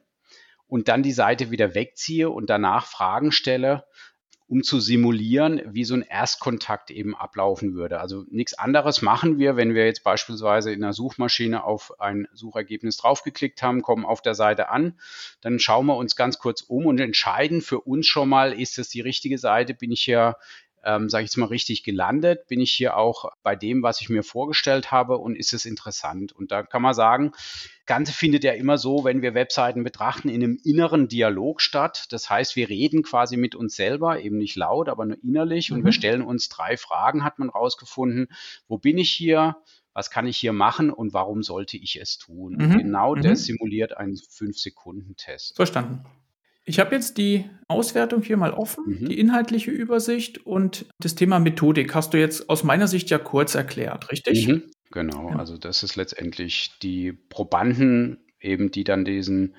[0.74, 3.84] und dann die Seite wieder wegziehe und danach Fragen stelle,
[4.48, 8.00] um zu simulieren, wie so ein Erstkontakt eben ablaufen würde.
[8.00, 12.96] Also nichts anderes machen wir, wenn wir jetzt beispielsweise in einer Suchmaschine auf ein Suchergebnis
[12.96, 14.98] draufgeklickt haben, kommen auf der Seite an,
[15.42, 18.88] dann schauen wir uns ganz kurz um und entscheiden für uns schon mal, ist das
[18.88, 20.34] die richtige Seite, bin ich hier
[20.84, 22.46] ähm, sage ich jetzt mal, richtig gelandet?
[22.46, 26.32] Bin ich hier auch bei dem, was ich mir vorgestellt habe und ist es interessant?
[26.32, 27.32] Und da kann man sagen,
[27.86, 32.06] Ganze findet ja immer so, wenn wir Webseiten betrachten, in einem inneren Dialog statt.
[32.10, 35.76] Das heißt, wir reden quasi mit uns selber, eben nicht laut, aber nur innerlich mhm.
[35.76, 35.94] und wir mhm.
[35.94, 38.28] stellen uns drei Fragen, hat man rausgefunden.
[38.68, 39.56] Wo bin ich hier?
[39.96, 42.56] was kann ich hier machen und warum sollte ich es tun?
[42.58, 42.78] Mhm.
[42.78, 43.22] Genau mhm.
[43.22, 45.54] das simuliert einen 5-Sekunden-Test.
[45.54, 46.04] Verstanden.
[46.64, 49.08] Ich habe jetzt die Auswertung hier mal offen, mhm.
[49.08, 53.54] die inhaltliche Übersicht und das Thema Methodik hast du jetzt aus meiner Sicht ja kurz
[53.54, 54.48] erklärt, richtig?
[54.48, 54.62] Mhm.
[54.90, 55.36] Genau, ja.
[55.36, 59.56] also das ist letztendlich die Probanden eben, die dann diesen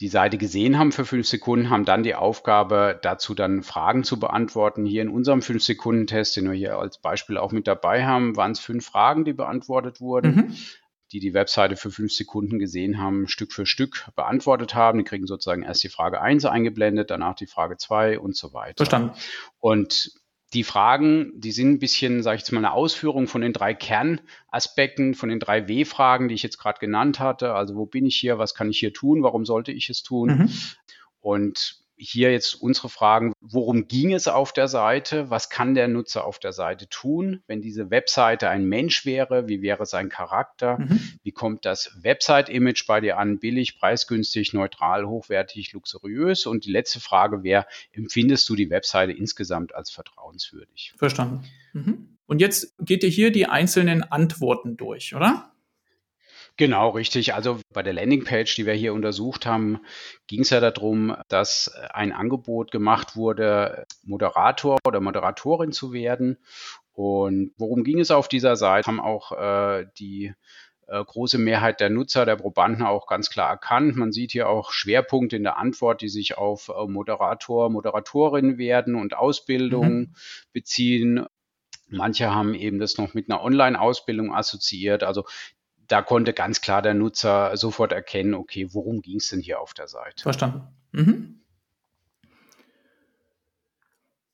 [0.00, 4.18] die Seite gesehen haben für fünf Sekunden, haben dann die Aufgabe, dazu dann Fragen zu
[4.18, 4.86] beantworten.
[4.86, 8.34] Hier in unserem fünf Sekunden Test, den wir hier als Beispiel auch mit dabei haben,
[8.34, 10.34] waren es fünf Fragen, die beantwortet wurden.
[10.34, 10.56] Mhm
[11.12, 14.98] die die Webseite für fünf Sekunden gesehen haben, Stück für Stück beantwortet haben.
[14.98, 18.76] Die kriegen sozusagen erst die Frage 1 eingeblendet, danach die Frage 2 und so weiter.
[18.76, 19.12] Verstanden.
[19.58, 20.12] Und
[20.52, 23.72] die Fragen, die sind ein bisschen, sage ich jetzt mal, eine Ausführung von den drei
[23.72, 27.54] Kernaspekten, von den drei W-Fragen, die ich jetzt gerade genannt hatte.
[27.54, 30.28] Also wo bin ich hier, was kann ich hier tun, warum sollte ich es tun?
[30.28, 30.52] Mhm.
[31.20, 35.28] Und hier jetzt unsere Fragen, worum ging es auf der Seite?
[35.28, 37.42] Was kann der Nutzer auf der Seite tun?
[37.46, 40.78] Wenn diese Webseite ein Mensch wäre, wie wäre sein Charakter?
[40.78, 41.00] Mhm.
[41.22, 43.38] Wie kommt das Website-Image bei dir an?
[43.38, 46.46] Billig, preisgünstig, neutral, hochwertig, luxuriös?
[46.46, 50.94] Und die letzte Frage wäre, empfindest du die Webseite insgesamt als vertrauenswürdig?
[50.96, 51.44] Verstanden.
[51.74, 52.16] Mhm.
[52.26, 55.52] Und jetzt geht ihr hier die einzelnen Antworten durch, oder?
[56.60, 57.32] Genau, richtig.
[57.32, 59.80] Also bei der Landingpage, die wir hier untersucht haben,
[60.26, 66.36] ging es ja darum, dass ein Angebot gemacht wurde, Moderator oder Moderatorin zu werden.
[66.92, 68.88] Und worum ging es auf dieser Seite?
[68.88, 70.34] Haben auch äh, die
[70.86, 73.96] äh, große Mehrheit der Nutzer, der Probanden auch ganz klar erkannt.
[73.96, 78.96] Man sieht hier auch Schwerpunkte in der Antwort, die sich auf äh, Moderator, Moderatorin werden
[78.96, 80.14] und Ausbildung mhm.
[80.52, 81.24] beziehen.
[81.88, 85.02] Manche haben eben das noch mit einer Online-Ausbildung assoziiert.
[85.02, 85.24] Also
[85.90, 89.74] da konnte ganz klar der Nutzer sofort erkennen, okay, worum ging es denn hier auf
[89.74, 90.22] der Seite?
[90.22, 90.62] Verstanden.
[90.92, 91.40] Mhm.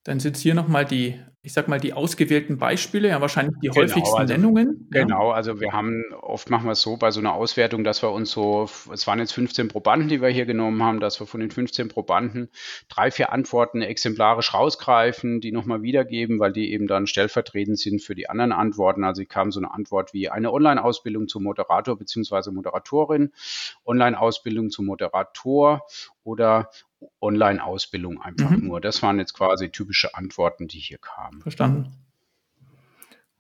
[0.07, 3.83] Dann sind hier nochmal die ich sag mal, die ausgewählten Beispiele, ja wahrscheinlich die genau,
[3.83, 4.89] häufigsten also, Nennungen.
[4.91, 8.11] Genau, also wir haben, oft machen wir es so bei so einer Auswertung, dass wir
[8.11, 11.39] uns so, es waren jetzt 15 Probanden, die wir hier genommen haben, dass wir von
[11.39, 12.49] den 15 Probanden
[12.89, 18.17] drei, vier Antworten exemplarisch rausgreifen, die nochmal wiedergeben, weil die eben dann stellvertretend sind für
[18.17, 19.05] die anderen Antworten.
[19.05, 22.51] Also kam so eine Antwort wie eine Online-Ausbildung zum Moderator bzw.
[22.51, 23.31] Moderatorin,
[23.85, 25.87] Online-Ausbildung zum Moderator
[26.25, 26.71] oder
[27.21, 28.67] Online-Ausbildung einfach mhm.
[28.67, 28.81] nur.
[28.81, 31.41] Das waren jetzt quasi typische Antworten, die hier kamen.
[31.43, 31.93] Verstanden.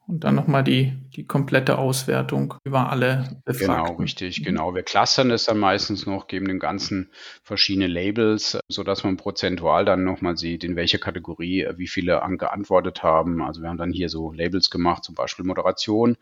[0.09, 3.87] Und dann nochmal die, die komplette Auswertung über alle Befragten.
[3.87, 4.45] Genau, richtig, mhm.
[4.45, 4.75] genau.
[4.75, 7.11] Wir clustern das dann meistens noch, geben dem Ganzen
[7.43, 13.03] verschiedene Labels, sodass man prozentual dann nochmal sieht, in welcher Kategorie äh, wie viele geantwortet
[13.03, 13.43] haben.
[13.43, 16.17] Also wir haben dann hier so Labels gemacht, zum Beispiel Moderation,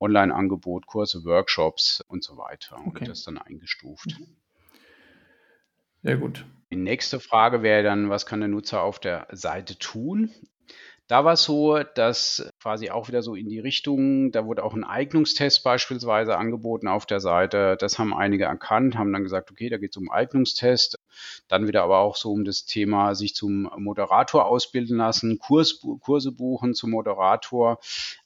[0.00, 2.78] Online-Angebot, Kurse, Workshops und so weiter.
[2.86, 3.00] Okay.
[3.00, 4.18] Und das dann eingestuft.
[4.18, 4.26] Mhm.
[6.02, 6.46] Sehr gut.
[6.70, 10.30] Die nächste Frage wäre dann, was kann der Nutzer auf der Seite tun?
[11.08, 14.74] Da war es so, dass quasi auch wieder so in die Richtung, da wurde auch
[14.74, 17.76] ein Eignungstest beispielsweise angeboten auf der Seite.
[17.80, 20.98] Das haben einige erkannt, haben dann gesagt, okay, da geht es um Eignungstest.
[21.48, 26.30] Dann wieder aber auch so um das Thema, sich zum Moderator ausbilden lassen, Kurs, Kurse
[26.30, 27.78] buchen zum Moderator,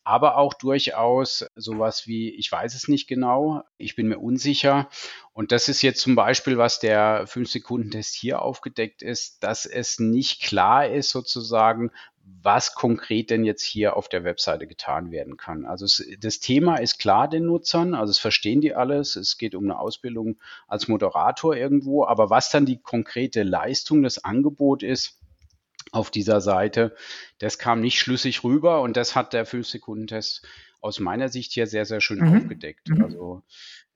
[0.02, 4.88] aber auch durchaus sowas wie, ich weiß es nicht genau, ich bin mir unsicher.
[5.32, 10.42] Und das ist jetzt zum Beispiel, was der 5-Sekunden-Test hier aufgedeckt ist, dass es nicht
[10.42, 11.90] klar ist sozusagen,
[12.24, 15.64] was konkret denn jetzt hier auf der Webseite getan werden kann.
[15.64, 19.16] Also es, das Thema ist klar den Nutzern, also es verstehen die alles.
[19.16, 24.24] Es geht um eine Ausbildung als Moderator irgendwo, aber was dann die konkrete Leistung, das
[24.24, 25.20] Angebot ist
[25.90, 26.94] auf dieser Seite,
[27.38, 30.44] das kam nicht schlüssig rüber und das hat der 5-Sekunden-Test
[30.80, 32.36] aus meiner Sicht hier sehr, sehr schön mhm.
[32.38, 32.88] aufgedeckt.
[32.88, 33.04] Mhm.
[33.04, 33.42] Also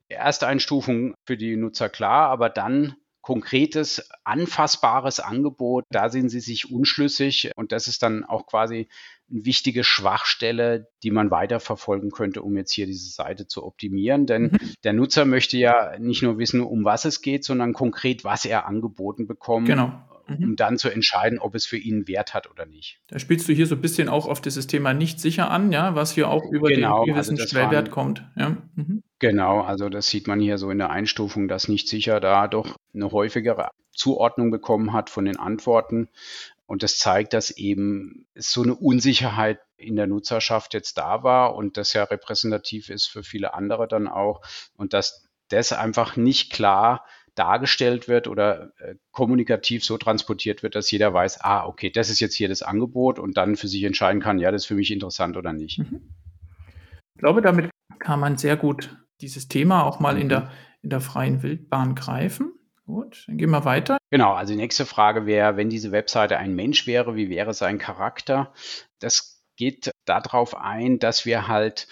[0.08, 5.84] erste Einstufung für die Nutzer klar, aber dann konkretes, anfassbares Angebot.
[5.90, 8.88] Da sind sie sich unschlüssig und das ist dann auch quasi
[9.28, 14.26] eine wichtige Schwachstelle, die man weiterverfolgen könnte, um jetzt hier diese Seite zu optimieren.
[14.26, 14.58] Denn mhm.
[14.84, 18.64] der Nutzer möchte ja nicht nur wissen, um was es geht, sondern konkret, was er
[18.68, 19.66] angeboten bekommt.
[19.66, 19.92] Genau
[20.28, 20.44] mhm.
[20.44, 23.00] um dann zu entscheiden, ob es für ihn Wert hat oder nicht.
[23.08, 25.94] Da spielst du hier so ein bisschen auch auf dieses Thema nicht sicher an, ja,
[25.94, 28.24] was hier auch über genau, den gewissen also Schwellwert kommt.
[28.36, 28.56] Ja.
[28.74, 29.02] Mhm.
[29.18, 32.76] Genau, also das sieht man hier so in der Einstufung, dass nicht sicher da doch
[32.94, 36.08] eine häufigere Zuordnung bekommen hat von den Antworten.
[36.66, 41.76] Und das zeigt, dass eben so eine Unsicherheit in der Nutzerschaft jetzt da war und
[41.76, 44.42] das ja repräsentativ ist für viele andere dann auch.
[44.76, 47.04] Und dass das einfach nicht klar
[47.36, 52.18] dargestellt wird oder äh, kommunikativ so transportiert wird, dass jeder weiß, ah, okay, das ist
[52.18, 54.90] jetzt hier das Angebot und dann für sich entscheiden kann, ja, das ist für mich
[54.90, 55.78] interessant oder nicht.
[55.78, 56.12] Mhm.
[57.14, 60.48] Ich glaube, damit kann man sehr gut dieses Thema auch mal in der, mhm.
[60.82, 62.52] in der freien Wildbahn greifen.
[62.86, 63.98] Gut, dann gehen wir weiter.
[64.10, 67.78] Genau, also die nächste Frage wäre, wenn diese Webseite ein Mensch wäre, wie wäre sein
[67.78, 68.52] Charakter?
[69.00, 71.88] Das geht darauf ein, dass wir halt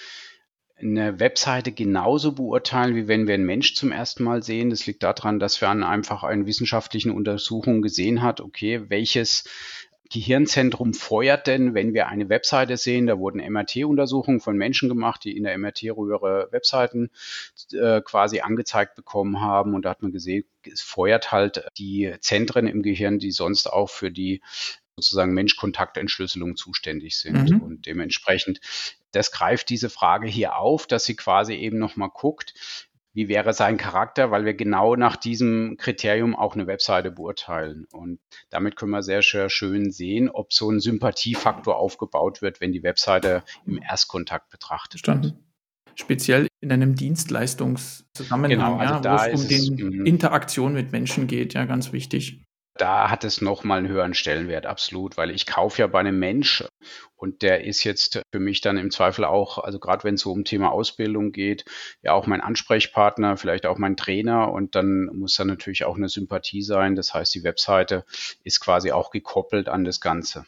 [0.76, 4.70] eine Webseite genauso beurteilen, wie wenn wir einen Mensch zum ersten Mal sehen.
[4.70, 9.44] Das liegt daran, dass wir an einfach einen wissenschaftlichen Untersuchungen gesehen hat, okay, welches
[10.10, 13.06] Gehirnzentrum feuert denn, wenn wir eine Webseite sehen?
[13.06, 17.10] Da wurden MRT-Untersuchungen von Menschen gemacht, die in der MRT-Röhre Webseiten
[17.72, 19.74] äh, quasi angezeigt bekommen haben.
[19.74, 23.90] Und da hat man gesehen, es feuert halt die Zentren im Gehirn, die sonst auch
[23.90, 24.42] für die
[24.96, 27.50] sozusagen Mensch-Kontaktentschlüsselung zuständig sind.
[27.50, 27.60] Mhm.
[27.60, 28.60] Und dementsprechend,
[29.12, 32.54] das greift diese Frage hier auf, dass sie quasi eben nochmal guckt,
[33.12, 37.86] wie wäre sein Charakter, weil wir genau nach diesem Kriterium auch eine Webseite beurteilen.
[37.92, 38.18] Und
[38.50, 42.82] damit können wir sehr, sehr schön sehen, ob so ein Sympathiefaktor aufgebaut wird, wenn die
[42.82, 45.24] Webseite im Erstkontakt betrachtet Verstanden.
[45.24, 45.36] wird.
[45.96, 50.06] Speziell in einem Dienstleistungszusammenhang, genau, also ja, wo es um die mhm.
[50.06, 52.43] Interaktion mit Menschen geht, ja, ganz wichtig
[52.76, 56.64] da hat es nochmal einen höheren Stellenwert, absolut, weil ich kaufe ja bei einem Mensch
[57.16, 60.32] und der ist jetzt für mich dann im Zweifel auch, also gerade wenn es so
[60.32, 61.64] um Thema Ausbildung geht,
[62.02, 66.08] ja auch mein Ansprechpartner, vielleicht auch mein Trainer und dann muss da natürlich auch eine
[66.08, 66.96] Sympathie sein.
[66.96, 68.04] Das heißt, die Webseite
[68.42, 70.44] ist quasi auch gekoppelt an das Ganze.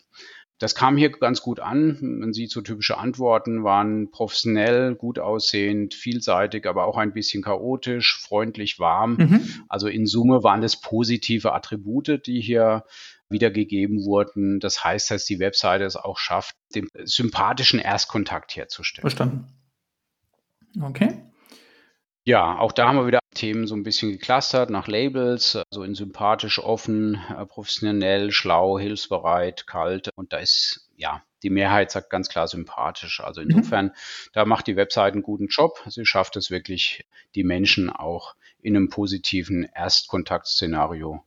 [0.58, 1.98] Das kam hier ganz gut an.
[2.00, 8.18] Man sieht so typische Antworten waren professionell, gut aussehend, vielseitig, aber auch ein bisschen chaotisch,
[8.18, 9.16] freundlich, warm.
[9.16, 9.64] Mhm.
[9.68, 12.84] Also in Summe waren das positive Attribute, die hier
[13.28, 14.58] wiedergegeben wurden.
[14.60, 19.02] Das heißt, dass die Webseite es auch schafft, den sympathischen Erstkontakt herzustellen.
[19.02, 19.46] Verstanden.
[20.80, 21.25] Okay.
[22.26, 25.94] Ja, auch da haben wir wieder Themen so ein bisschen geclustert nach Labels, also in
[25.94, 30.10] sympathisch, offen, äh, professionell, schlau, hilfsbereit, kalt.
[30.16, 33.20] Und da ist, ja, die Mehrheit sagt ganz klar sympathisch.
[33.20, 33.50] Also mhm.
[33.50, 33.92] insofern, mhm.
[34.32, 35.80] da macht die Webseite einen guten Job.
[35.86, 41.24] Sie schafft es wirklich, die Menschen auch in einem positiven Erstkontaktszenario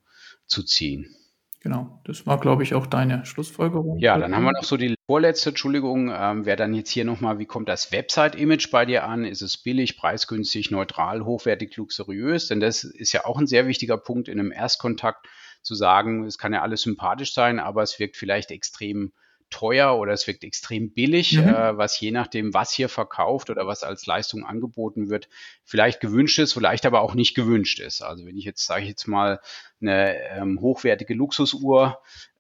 [0.47, 1.15] zu ziehen.
[1.61, 3.99] Genau, das war, glaube ich, auch deine Schlussfolgerung.
[3.99, 7.39] Ja, dann haben wir noch so die vorletzte, Entschuldigung, ähm, wäre dann jetzt hier nochmal,
[7.39, 9.25] wie kommt das Website-Image bei dir an?
[9.25, 12.47] Ist es billig, preisgünstig, neutral, hochwertig, luxuriös?
[12.47, 15.25] Denn das ist ja auch ein sehr wichtiger Punkt in einem Erstkontakt
[15.63, 19.11] zu sagen, es kann ja alles sympathisch sein, aber es wirkt vielleicht extrem
[19.49, 21.47] teuer oder es wirkt extrem billig, mhm.
[21.47, 25.27] äh, was je nachdem, was hier verkauft oder was als Leistung angeboten wird,
[25.63, 28.03] vielleicht gewünscht ist, vielleicht aber auch nicht gewünscht ist.
[28.03, 29.39] Also wenn ich jetzt, sage ich jetzt mal,
[29.81, 31.97] eine ähm, hochwertige Luxusuhr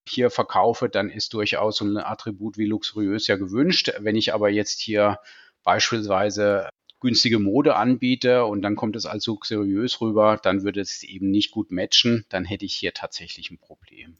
[0.09, 3.91] hier verkaufe, dann ist durchaus so ein Attribut wie luxuriös ja gewünscht.
[3.99, 5.19] Wenn ich aber jetzt hier
[5.63, 6.69] beispielsweise
[6.99, 11.51] günstige Mode anbiete und dann kommt es als luxuriös rüber, dann würde es eben nicht
[11.51, 14.17] gut matchen, dann hätte ich hier tatsächlich ein Problem.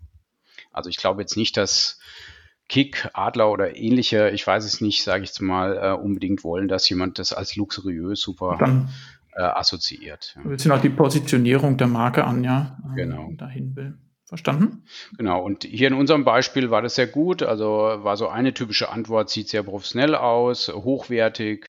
[0.71, 1.99] Also ich glaube jetzt nicht, dass
[2.69, 6.67] Kick, Adler oder ähnliche, ich weiß es nicht, sage ich jetzt mal, äh, unbedingt wollen,
[6.67, 8.89] dass jemand das als luxuriös super Dann.
[9.33, 10.35] äh, assoziiert.
[10.37, 10.49] Ja.
[10.49, 13.31] Wir sind auch die Positionierung der Marke an, ja, genau.
[13.37, 13.97] dahin will.
[14.29, 14.83] Verstanden?
[15.17, 17.41] Genau, und hier in unserem Beispiel war das sehr gut.
[17.41, 21.65] Also war so eine typische Antwort, sieht sehr professionell aus, hochwertig,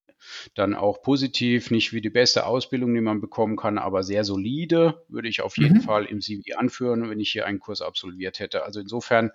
[0.54, 5.02] dann auch positiv, nicht wie die beste Ausbildung, die man bekommen kann, aber sehr solide,
[5.08, 5.80] würde ich auf jeden mhm.
[5.80, 8.62] Fall im CV anführen, wenn ich hier einen Kurs absolviert hätte.
[8.62, 9.30] Also insofern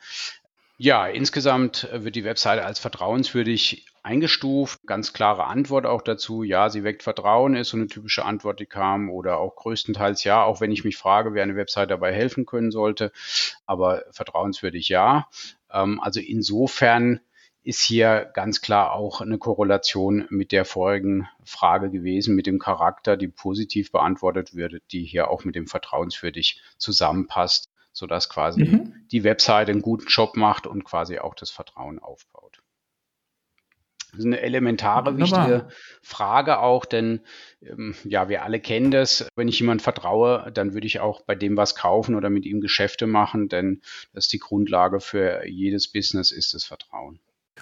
[0.78, 4.80] ja, insgesamt wird die Webseite als vertrauenswürdig eingestuft.
[4.86, 6.44] Ganz klare Antwort auch dazu.
[6.44, 9.10] Ja, sie weckt Vertrauen, ist so eine typische Antwort, die kam.
[9.10, 12.72] Oder auch größtenteils ja, auch wenn ich mich frage, wer eine Webseite dabei helfen können
[12.72, 13.12] sollte.
[13.66, 15.28] Aber vertrauenswürdig ja.
[15.72, 17.22] Ähm, also insofern
[17.64, 23.18] ist hier ganz klar auch eine Korrelation mit der vorigen Frage gewesen, mit dem Charakter,
[23.18, 28.94] die positiv beantwortet wird, die hier auch mit dem vertrauenswürdig zusammenpasst sodass quasi mhm.
[29.12, 32.62] die Webseite einen guten Job macht und quasi auch das Vertrauen aufbaut.
[34.12, 35.50] Das ist eine elementare, Wunderbar.
[35.50, 35.68] wichtige
[36.02, 37.22] Frage auch, denn
[37.62, 39.28] ähm, ja, wir alle kennen das.
[39.36, 42.62] Wenn ich jemand vertraue, dann würde ich auch bei dem was kaufen oder mit ihm
[42.62, 43.82] Geschäfte machen, denn
[44.14, 47.20] das ist die Grundlage für jedes Business, ist das Vertrauen.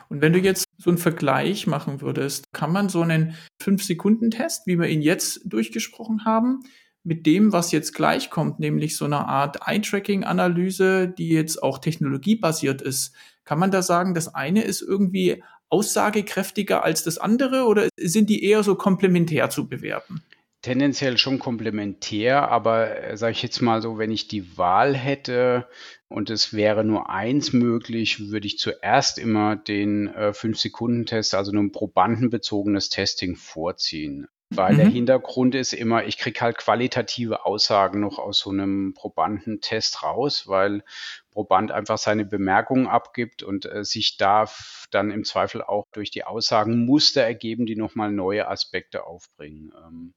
[0.10, 4.80] Und wenn du jetzt so einen Vergleich machen würdest, kann man so einen 5-Sekunden-Test, wie
[4.80, 6.64] wir ihn jetzt durchgesprochen haben,
[7.04, 12.82] mit dem, was jetzt gleich kommt, nämlich so eine Art Eye-Tracking-Analyse, die jetzt auch technologiebasiert
[12.82, 13.14] ist.
[13.44, 18.46] Kann man da sagen, das eine ist irgendwie aussagekräftiger als das andere oder sind die
[18.46, 20.24] eher so komplementär zu bewerten?
[20.62, 25.68] Tendenziell schon komplementär, aber äh, sage ich jetzt mal so, wenn ich die Wahl hätte
[26.08, 31.64] und es wäre nur eins möglich, würde ich zuerst immer den äh, 5-Sekunden-Test, also nur
[31.64, 34.28] ein probandenbezogenes Testing vorziehen.
[34.56, 34.78] Weil mhm.
[34.78, 40.48] der Hintergrund ist immer, ich kriege halt qualitative Aussagen noch aus so einem Probandentest raus,
[40.48, 40.84] weil
[41.32, 46.24] Proband einfach seine Bemerkungen abgibt und äh, sich darf dann im Zweifel auch durch die
[46.24, 49.74] Aussagen Muster ergeben, die nochmal neue Aspekte aufbringen.
[49.86, 50.14] Ähm,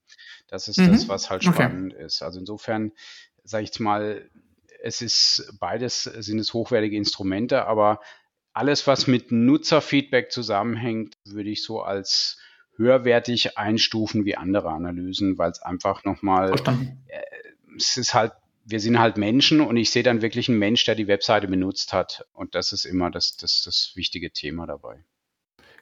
[0.48, 0.92] das ist mhm.
[0.92, 2.04] das, was halt spannend okay.
[2.04, 2.22] ist.
[2.22, 2.92] Also insofern,
[3.44, 4.28] sage ich jetzt mal,
[4.82, 8.00] es ist beides sind es hochwertige Instrumente, aber
[8.52, 12.38] alles, was mit Nutzerfeedback zusammenhängt, würde ich so als
[12.76, 16.52] höherwertig einstufen wie andere Analysen, weil es einfach nochmal,
[17.08, 17.22] äh,
[17.76, 18.32] es ist halt,
[18.64, 21.92] wir sind halt Menschen und ich sehe dann wirklich einen Mensch, der die Webseite benutzt
[21.92, 22.26] hat.
[22.32, 25.04] Und das ist immer das, das, das wichtige Thema dabei.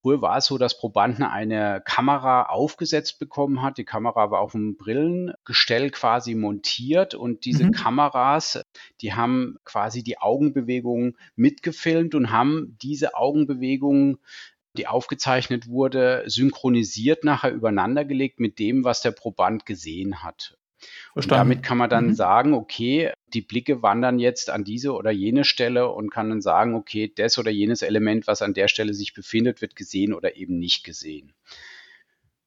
[0.00, 3.78] Früher war es so, dass Probanden eine Kamera aufgesetzt bekommen hat.
[3.78, 7.72] Die Kamera war auf dem Brillengestell quasi montiert und diese mhm.
[7.72, 8.62] Kameras,
[9.00, 14.18] die haben quasi die Augenbewegungen mitgefilmt und haben diese Augenbewegungen
[14.78, 20.56] die aufgezeichnet wurde, synchronisiert nachher übereinandergelegt mit dem, was der Proband gesehen hat.
[21.14, 22.14] Und damit kann man dann mhm.
[22.14, 26.74] sagen, okay, die Blicke wandern jetzt an diese oder jene Stelle und kann dann sagen,
[26.74, 30.58] okay, das oder jenes Element, was an der Stelle sich befindet, wird gesehen oder eben
[30.58, 31.34] nicht gesehen.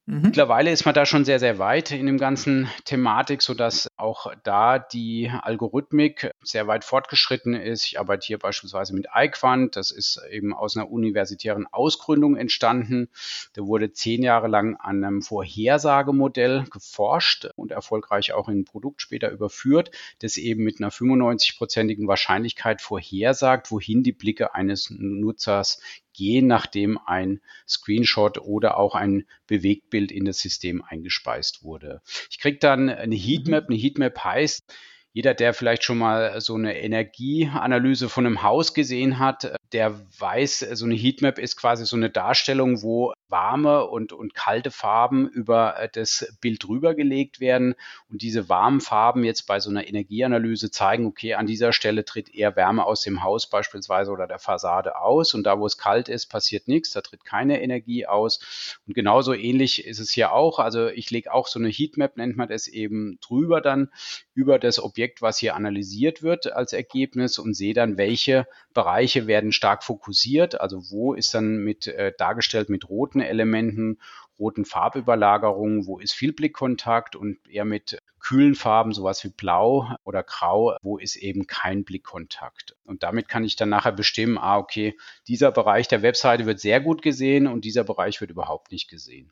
[0.08, 0.22] Mhm.
[0.24, 4.80] Mittlerweile ist man da schon sehr, sehr weit in dem ganzen Thematik, sodass auch da
[4.80, 7.86] die Algorithmik sehr weit fortgeschritten ist.
[7.86, 9.76] Ich arbeite hier beispielsweise mit iQuant.
[9.76, 13.10] Das ist eben aus einer universitären Ausgründung entstanden.
[13.54, 19.02] Da wurde zehn Jahre lang an einem Vorhersagemodell geforscht und erfolgreich auch in ein Produkt
[19.02, 25.80] später überführt, das eben mit einer 95-prozentigen Wahrscheinlichkeit vorhersagt, wohin die Blicke eines Nutzers
[26.22, 32.04] gehen, nachdem ein Screenshot oder auch ein Bewegtbild in das System eingespeist wurde.
[32.30, 33.66] Ich kriege dann eine Heatmap.
[33.68, 34.72] Eine Heatmap heißt,
[35.14, 40.60] jeder, der vielleicht schon mal so eine Energieanalyse von einem Haus gesehen hat, der weiß,
[40.74, 45.80] so eine Heatmap ist quasi so eine Darstellung, wo warme und, und kalte Farben über
[45.80, 47.76] äh, das Bild rübergelegt werden.
[48.10, 52.34] Und diese warmen Farben jetzt bei so einer Energieanalyse zeigen, okay, an dieser Stelle tritt
[52.34, 55.34] eher Wärme aus dem Haus beispielsweise oder der Fassade aus.
[55.34, 58.78] Und da, wo es kalt ist, passiert nichts, da tritt keine Energie aus.
[58.86, 60.60] Und genauso ähnlich ist es hier auch.
[60.60, 63.90] Also ich lege auch so eine Heatmap, nennt man das eben, drüber dann
[64.34, 69.52] über das Objekt, was hier analysiert wird als Ergebnis und sehe dann, welche Bereiche werden
[69.62, 70.60] stark fokussiert.
[70.60, 74.00] Also wo ist dann mit äh, dargestellt mit roten Elementen,
[74.40, 80.24] roten Farbüberlagerungen, wo ist viel Blickkontakt und eher mit kühlen Farben, sowas wie blau oder
[80.24, 82.76] grau, wo ist eben kein Blickkontakt.
[82.86, 84.98] Und damit kann ich dann nachher bestimmen, ah, okay,
[85.28, 89.32] dieser Bereich der Webseite wird sehr gut gesehen und dieser Bereich wird überhaupt nicht gesehen.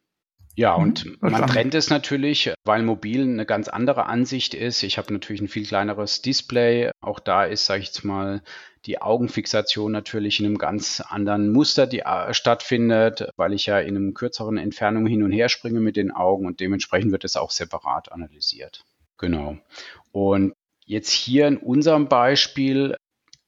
[0.60, 4.84] Ja, mhm, und man trennt es natürlich, weil mobil eine ganz andere Ansicht ist.
[4.84, 6.91] Ich habe natürlich ein viel kleineres Display.
[6.99, 8.41] Auch da ist, sage ich jetzt mal,
[8.86, 13.95] die Augenfixation natürlich in einem ganz anderen Muster, die äh, stattfindet, weil ich ja in
[13.95, 17.51] einem kürzeren Entfernung hin und her springe mit den Augen und dementsprechend wird es auch
[17.51, 18.84] separat analysiert.
[19.18, 19.57] Genau.
[20.12, 20.55] Und
[20.86, 22.97] jetzt hier in unserem Beispiel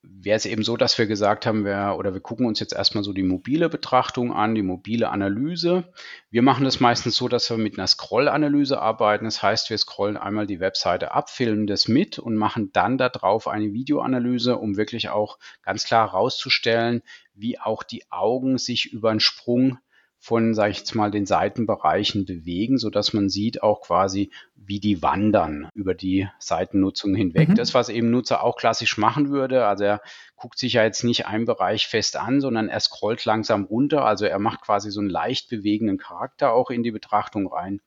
[0.03, 3.03] wäre es eben so, dass wir gesagt haben, wir, oder wir gucken uns jetzt erstmal
[3.03, 5.91] so die mobile Betrachtung an, die mobile Analyse.
[6.31, 9.25] Wir machen das meistens so, dass wir mit einer Scroll-Analyse arbeiten.
[9.25, 13.47] Das heißt, wir scrollen einmal die Webseite ab, filmen das mit und machen dann darauf
[13.47, 17.03] eine Videoanalyse, um wirklich auch ganz klar herauszustellen,
[17.35, 19.77] wie auch die Augen sich über einen Sprung
[20.23, 24.79] von, sage ich jetzt mal, den Seitenbereichen bewegen, so dass man sieht auch quasi, wie
[24.79, 27.49] die wandern über die Seitennutzung hinweg.
[27.49, 27.55] Mhm.
[27.55, 30.01] Das, was eben Nutzer auch klassisch machen würde, also er
[30.35, 34.25] guckt sich ja jetzt nicht einen Bereich fest an, sondern er scrollt langsam runter, also
[34.25, 37.81] er macht quasi so einen leicht bewegenden Charakter auch in die Betrachtung rein.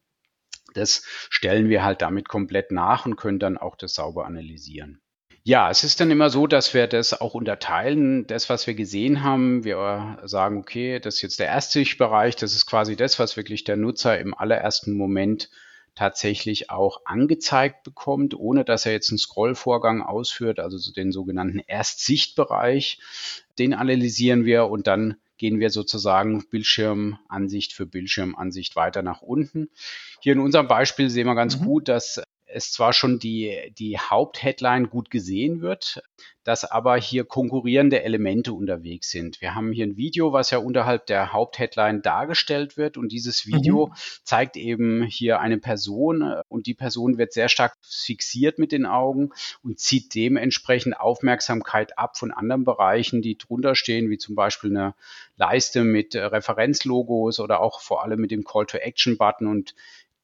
[0.75, 5.01] Das stellen wir halt damit komplett nach und können dann auch das sauber analysieren.
[5.47, 8.27] Ja, es ist dann immer so, dass wir das auch unterteilen.
[8.27, 12.65] Das, was wir gesehen haben, wir sagen, okay, das ist jetzt der Erstsichtbereich, das ist
[12.65, 15.51] quasi das, was wirklich der Nutzer im allerersten Moment
[15.95, 22.99] tatsächlich auch angezeigt bekommt, ohne dass er jetzt einen Scrollvorgang ausführt, also den sogenannten Erstsichtbereich.
[23.59, 29.69] Den analysieren wir und dann gehen wir sozusagen Bildschirmansicht für Bildschirmansicht weiter nach unten.
[30.23, 31.65] Hier in unserem Beispiel sehen wir ganz mhm.
[31.65, 32.23] gut, dass
[32.55, 36.03] es zwar schon die, die Hauptheadline gut gesehen wird,
[36.45, 39.41] dass aber hier konkurrierende Elemente unterwegs sind.
[39.41, 43.87] Wir haben hier ein Video, was ja unterhalb der Hauptheadline dargestellt wird und dieses Video
[43.87, 43.93] mhm.
[44.23, 48.87] zeigt eben hier eine Person äh, und die Person wird sehr stark fixiert mit den
[48.87, 49.31] Augen
[49.63, 54.95] und zieht dementsprechend Aufmerksamkeit ab von anderen Bereichen, die drunter stehen, wie zum Beispiel eine
[55.37, 59.75] Leiste mit äh, Referenzlogos oder auch vor allem mit dem Call-to-Action-Button und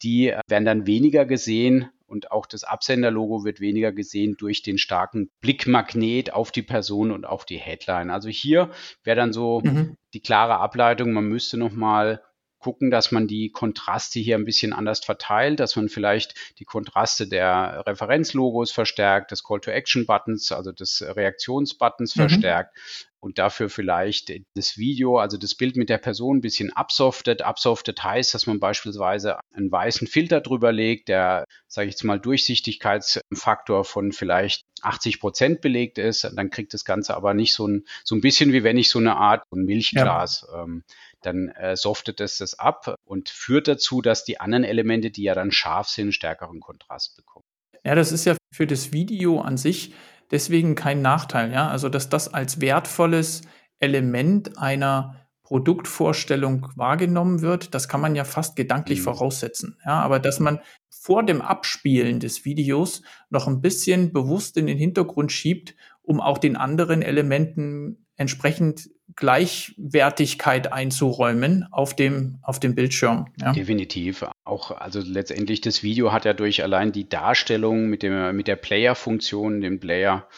[0.02, 4.78] die äh, werden dann weniger gesehen und auch das Absenderlogo wird weniger gesehen durch den
[4.78, 8.10] starken Blickmagnet auf die Person und auf die Headline.
[8.10, 8.70] Also hier
[9.04, 9.96] wäre dann so mhm.
[10.12, 12.22] die klare Ableitung, man müsste nochmal
[12.60, 17.26] gucken, dass man die Kontraste hier ein bisschen anders verteilt, dass man vielleicht die Kontraste
[17.26, 22.20] der Referenzlogos verstärkt, des Call-to-Action-Buttons, also des Reaktionsbuttons mhm.
[22.20, 22.76] verstärkt,
[23.20, 27.42] und dafür vielleicht das Video, also das Bild mit der Person ein bisschen absoftet.
[27.42, 32.18] Absoftet heißt, dass man beispielsweise einen weißen Filter drüber legt, der, sage ich jetzt mal,
[32.18, 36.24] Durchsichtigkeitsfaktor von vielleicht 80 Prozent belegt ist.
[36.34, 38.98] Dann kriegt das Ganze aber nicht so ein, so ein bisschen wie wenn ich so
[38.98, 40.62] eine Art Milchglas ja.
[40.62, 40.82] ähm,
[41.22, 45.34] dann äh, softet es das ab und führt dazu, dass die anderen Elemente, die ja
[45.34, 47.44] dann scharf sind, stärkeren Kontrast bekommen.
[47.84, 49.94] Ja, das ist ja für das Video an sich
[50.30, 51.68] deswegen kein Nachteil, ja.
[51.68, 53.42] Also, dass das als wertvolles
[53.78, 59.04] Element einer Produktvorstellung wahrgenommen wird, das kann man ja fast gedanklich mhm.
[59.04, 59.78] voraussetzen.
[59.84, 64.78] Ja, aber dass man vor dem Abspielen des Videos noch ein bisschen bewusst in den
[64.78, 73.26] Hintergrund schiebt, um auch den anderen Elementen entsprechend Gleichwertigkeit einzuräumen auf dem, auf dem Bildschirm.
[73.40, 73.52] Ja.
[73.52, 74.24] Definitiv.
[74.44, 78.56] Auch, also letztendlich das Video hat ja durch allein die Darstellung mit, dem, mit der
[78.56, 80.28] Player-Funktion, dem Player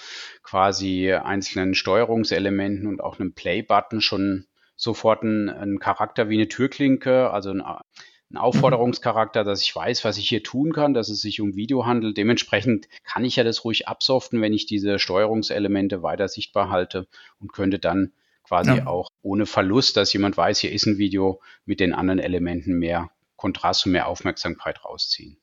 [0.42, 4.46] quasi einzelnen Steuerungselementen und auch einem Play-Button schon
[4.76, 10.18] sofort einen, einen, Charakter wie eine Türklinke, also ein, ein Aufforderungscharakter, dass ich weiß, was
[10.18, 12.16] ich hier tun kann, dass es sich um Video handelt.
[12.16, 17.06] Dementsprechend kann ich ja das ruhig absoften, wenn ich diese Steuerungselemente weiter sichtbar halte
[17.38, 18.12] und könnte dann
[18.44, 18.86] quasi ja.
[18.86, 23.10] auch ohne Verlust, dass jemand weiß, hier ist ein Video mit den anderen Elementen mehr
[23.36, 25.38] Kontrast und mehr Aufmerksamkeit rausziehen.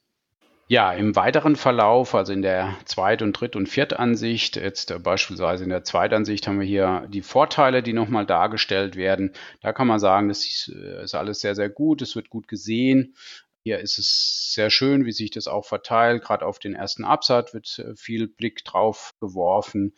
[0.71, 5.63] Ja, im weiteren Verlauf, also in der Zweit- und Dritt- und Viertansicht, jetzt äh, beispielsweise
[5.63, 9.33] in der Zweitansicht haben wir hier die Vorteile, die nochmal dargestellt werden.
[9.61, 12.47] Da kann man sagen, das ist, äh, ist alles sehr, sehr gut, es wird gut
[12.47, 13.15] gesehen.
[13.63, 16.23] Hier ist es sehr schön, wie sich das auch verteilt.
[16.23, 19.95] Gerade auf den ersten Absatz wird äh, viel Blick drauf geworfen.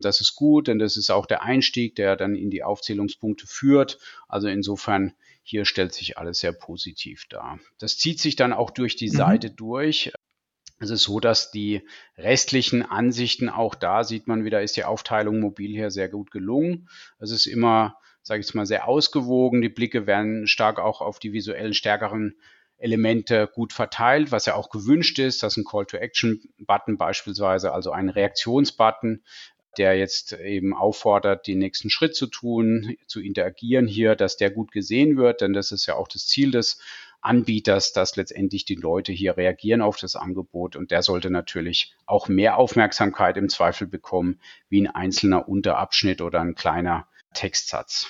[0.00, 3.98] Das ist gut, denn das ist auch der Einstieg, der dann in die Aufzählungspunkte führt.
[4.28, 7.58] Also insofern hier stellt sich alles sehr positiv dar.
[7.78, 9.16] Das zieht sich dann auch durch die mhm.
[9.16, 10.12] Seite durch.
[10.78, 11.86] Es ist so, dass die
[12.18, 16.88] restlichen Ansichten auch da sieht man wieder, ist die Aufteilung mobil hier sehr gut gelungen.
[17.18, 19.62] Es ist immer, sage ich mal, sehr ausgewogen.
[19.62, 22.34] Die Blicke werden stark auch auf die visuellen stärkeren
[22.78, 29.22] Elemente gut verteilt, was ja auch gewünscht ist, dass ein Call-to-Action-Button beispielsweise, also ein Reaktionsbutton,
[29.78, 34.72] der jetzt eben auffordert, den nächsten Schritt zu tun, zu interagieren hier, dass der gut
[34.72, 36.80] gesehen wird, denn das ist ja auch das Ziel des
[37.20, 42.28] Anbieters, dass letztendlich die Leute hier reagieren auf das Angebot und der sollte natürlich auch
[42.28, 48.08] mehr Aufmerksamkeit im Zweifel bekommen, wie ein einzelner Unterabschnitt oder ein kleiner Textsatz.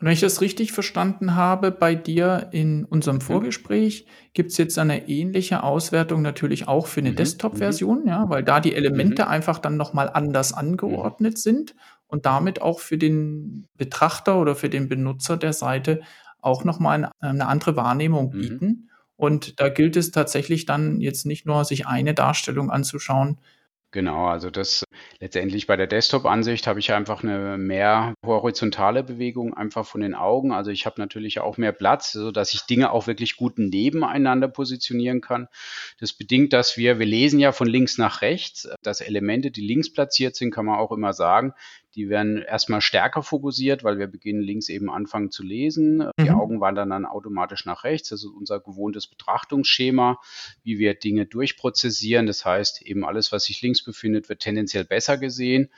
[0.00, 3.22] Und wenn ich das richtig verstanden habe, bei dir in unserem mhm.
[3.22, 7.16] Vorgespräch gibt es jetzt eine ähnliche Auswertung natürlich auch für eine mhm.
[7.16, 9.28] Desktop-Version, ja, weil da die Elemente mhm.
[9.28, 11.38] einfach dann nochmal anders angeordnet mhm.
[11.38, 11.74] sind
[12.06, 16.00] und damit auch für den Betrachter oder für den Benutzer der Seite
[16.40, 18.40] auch nochmal eine, eine andere Wahrnehmung mhm.
[18.40, 18.90] bieten.
[19.16, 23.40] Und da gilt es tatsächlich dann jetzt nicht nur, sich eine Darstellung anzuschauen,
[23.90, 24.84] Genau, also das
[25.18, 30.52] letztendlich bei der Desktop-Ansicht habe ich einfach eine mehr horizontale Bewegung einfach von den Augen.
[30.52, 34.48] Also ich habe natürlich auch mehr Platz, so dass ich Dinge auch wirklich gut nebeneinander
[34.48, 35.48] positionieren kann.
[35.98, 39.90] Das bedingt, dass wir, wir lesen ja von links nach rechts, dass Elemente, die links
[39.90, 41.54] platziert sind, kann man auch immer sagen,
[41.98, 46.08] die werden erstmal stärker fokussiert, weil wir beginnen links eben anfangen zu lesen.
[46.20, 46.36] Die mhm.
[46.36, 48.10] Augen wandern dann automatisch nach rechts.
[48.10, 50.20] Das ist unser gewohntes Betrachtungsschema,
[50.62, 52.26] wie wir Dinge durchprozessieren.
[52.26, 55.70] Das heißt, eben alles, was sich links befindet, wird tendenziell besser gesehen.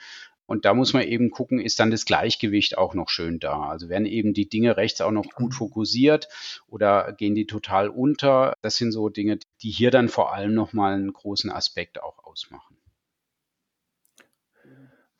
[0.45, 3.69] Und da muss man eben gucken, ist dann das Gleichgewicht auch noch schön da?
[3.69, 6.27] Also werden eben die Dinge rechts auch noch gut fokussiert
[6.67, 8.53] oder gehen die total unter?
[8.61, 12.77] Das sind so Dinge, die hier dann vor allem nochmal einen großen Aspekt auch ausmachen.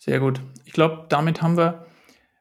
[0.04, 0.42] Sehr gut.
[0.66, 1.86] Ich glaube, damit haben wir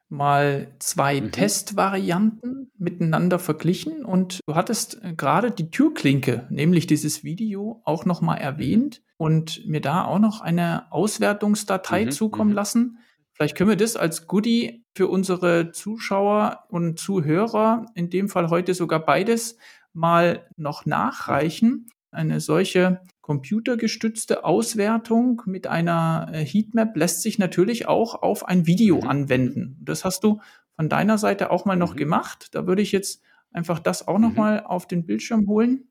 [0.09, 1.31] mal zwei mhm.
[1.31, 8.39] Testvarianten miteinander verglichen und du hattest äh, gerade die Türklinke, nämlich dieses Video, auch nochmal
[8.39, 12.11] erwähnt und mir da auch noch eine Auswertungsdatei mhm.
[12.11, 12.55] zukommen mhm.
[12.55, 12.97] lassen.
[13.33, 18.73] Vielleicht können wir das als Goodie für unsere Zuschauer und Zuhörer, in dem Fall heute
[18.73, 19.55] sogar beides,
[19.93, 21.89] mal noch nachreichen.
[22.09, 23.01] Eine solche
[23.31, 29.07] computergestützte Auswertung mit einer äh, Heatmap lässt sich natürlich auch auf ein Video mhm.
[29.07, 29.77] anwenden.
[29.79, 30.41] Das hast du
[30.75, 31.97] von deiner Seite auch mal noch mhm.
[31.99, 32.49] gemacht.
[32.51, 33.21] Da würde ich jetzt
[33.53, 34.23] einfach das auch mhm.
[34.23, 35.87] noch mal auf den Bildschirm holen,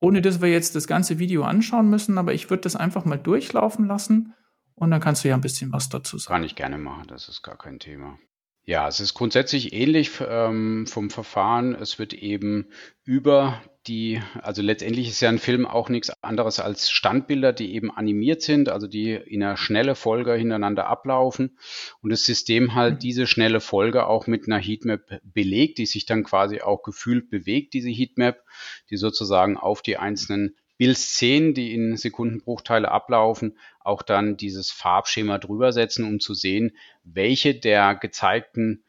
[0.00, 3.18] ohne dass wir jetzt das ganze Video anschauen müssen, aber ich würde das einfach mal
[3.18, 4.34] durchlaufen lassen
[4.74, 6.38] und dann kannst du ja ein bisschen was dazu sagen.
[6.38, 8.18] Kann ich gerne machen, das ist gar kein Thema.
[8.64, 11.74] Ja, es ist grundsätzlich ähnlich ähm, vom Verfahren.
[11.74, 12.68] Es wird eben
[13.04, 17.90] über die, also letztendlich ist ja ein Film auch nichts anderes als Standbilder, die eben
[17.90, 21.58] animiert sind, also die in einer schnelle Folge hintereinander ablaufen
[22.02, 22.98] und das System halt mhm.
[22.98, 27.72] diese schnelle Folge auch mit einer Heatmap belegt, die sich dann quasi auch gefühlt bewegt,
[27.72, 28.44] diese Heatmap,
[28.90, 35.74] die sozusagen auf die einzelnen Bildszenen, die in Sekundenbruchteile ablaufen, auch dann dieses Farbschema drüber
[35.74, 36.74] setzen, um zu sehen,
[37.04, 38.82] welche der gezeigten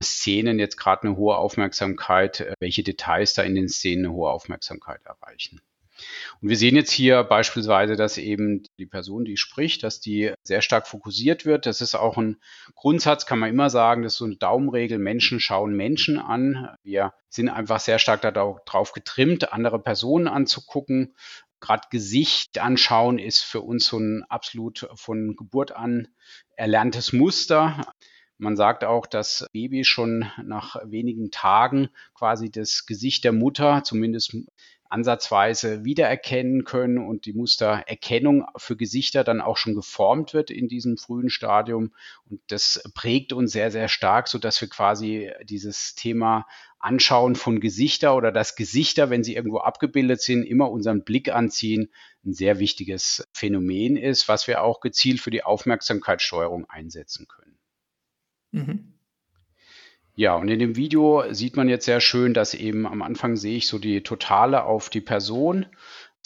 [0.00, 4.30] Szenen jetzt gerade eine hohe Aufmerksamkeit, äh, welche Details da in den Szenen eine hohe
[4.30, 5.60] Aufmerksamkeit erreichen.
[6.40, 10.62] Und wir sehen jetzt hier beispielsweise, dass eben die Person, die spricht, dass die sehr
[10.62, 11.66] stark fokussiert wird.
[11.66, 12.38] Das ist auch ein
[12.74, 14.98] Grundsatz, kann man immer sagen, das ist so eine Daumenregel.
[14.98, 16.74] Menschen schauen Menschen an.
[16.82, 21.14] Wir sind einfach sehr stark darauf getrimmt, andere Personen anzugucken.
[21.60, 26.08] Gerade Gesicht anschauen ist für uns so ein absolut von Geburt an
[26.56, 27.86] erlerntes Muster.
[28.36, 34.36] Man sagt auch, dass Babys schon nach wenigen Tagen quasi das Gesicht der Mutter, zumindest
[34.92, 40.98] ansatzweise wiedererkennen können und die Mustererkennung für Gesichter dann auch schon geformt wird in diesem
[40.98, 41.94] frühen Stadium.
[42.28, 46.46] Und das prägt uns sehr, sehr stark, so dass wir quasi dieses Thema
[46.78, 51.90] Anschauen von Gesichter oder das Gesichter, wenn sie irgendwo abgebildet sind, immer unseren Blick anziehen,
[52.24, 57.58] ein sehr wichtiges Phänomen ist, was wir auch gezielt für die Aufmerksamkeitssteuerung einsetzen können.
[58.50, 58.94] Mhm.
[60.14, 63.56] Ja, und in dem Video sieht man jetzt sehr schön, dass eben am Anfang sehe
[63.56, 65.66] ich so die Totale auf die Person,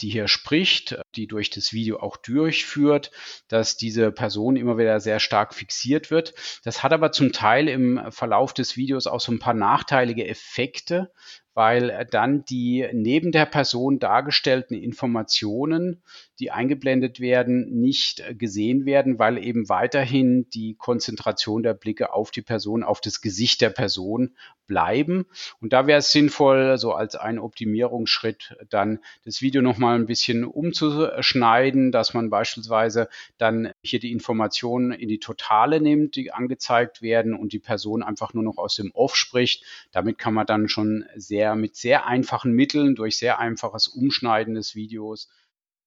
[0.01, 3.11] die hier spricht, die durch das Video auch durchführt,
[3.47, 6.33] dass diese Person immer wieder sehr stark fixiert wird.
[6.63, 11.11] Das hat aber zum Teil im Verlauf des Videos auch so ein paar nachteilige Effekte,
[11.57, 16.03] weil dann die neben der Person dargestellten Informationen,
[16.37, 22.43] die eingeblendet werden, nicht gesehen werden, weil eben weiterhin die Konzentration der Blicke auf die
[22.43, 24.35] Person, auf das Gesicht der Person
[24.67, 25.25] bleiben.
[25.59, 30.45] Und da wäre es sinnvoll, so als ein Optimierungsschritt dann das Video nochmal ein bisschen
[30.45, 37.33] umzuschneiden, dass man beispielsweise dann hier die Informationen in die Totale nimmt, die angezeigt werden
[37.33, 39.63] und die Person einfach nur noch aus dem Off spricht.
[39.91, 44.75] Damit kann man dann schon sehr mit sehr einfachen Mitteln durch sehr einfaches Umschneiden des
[44.75, 45.29] Videos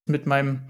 [0.07, 0.62] mit meinem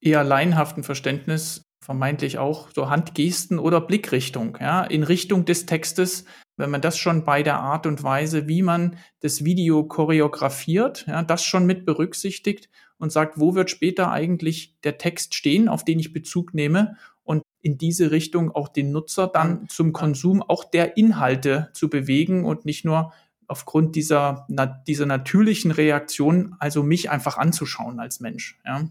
[0.00, 6.24] eher laienhaften Verständnis vermeintlich auch so Handgesten oder Blickrichtung, ja, in Richtung des Textes,
[6.56, 11.22] wenn man das schon bei der Art und Weise, wie man das Video choreografiert, ja,
[11.22, 15.98] das schon mit berücksichtigt und sagt, wo wird später eigentlich der Text stehen, auf den
[15.98, 20.96] ich Bezug nehme und in diese Richtung auch den Nutzer dann zum Konsum auch der
[20.96, 23.12] Inhalte zu bewegen und nicht nur
[23.48, 24.46] aufgrund dieser,
[24.86, 28.58] dieser natürlichen Reaktion, also mich einfach anzuschauen als Mensch.
[28.64, 28.88] Ja.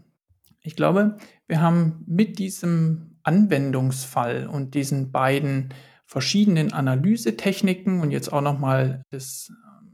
[0.62, 5.70] Ich glaube, wir haben mit diesem Anwendungsfall und diesen beiden
[6.06, 9.52] verschiedenen Analysetechniken und jetzt auch nochmal das,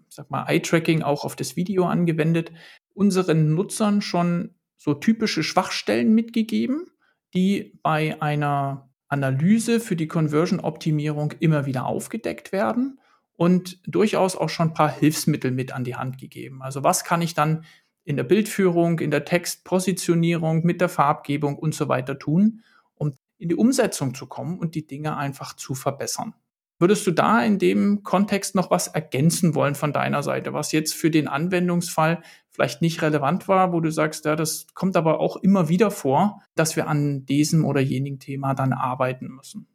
[0.08, 2.52] sag mal, Eye-Tracking auch auf das Video angewendet,
[2.94, 6.86] unseren Nutzern schon so typische Schwachstellen mitgegeben,
[7.34, 12.98] die bei einer Analyse für die Conversion-Optimierung immer wieder aufgedeckt werden
[13.32, 16.62] und durchaus auch schon ein paar Hilfsmittel mit an die Hand gegeben.
[16.62, 17.64] Also was kann ich dann
[18.04, 22.62] in der Bildführung, in der Textpositionierung, mit der Farbgebung und so weiter tun,
[23.42, 26.34] in die Umsetzung zu kommen und die Dinge einfach zu verbessern.
[26.78, 30.94] Würdest du da in dem Kontext noch was ergänzen wollen von deiner Seite, was jetzt
[30.94, 35.36] für den Anwendungsfall vielleicht nicht relevant war, wo du sagst, ja, das kommt aber auch
[35.36, 39.66] immer wieder vor, dass wir an diesem oder jenem Thema dann arbeiten müssen?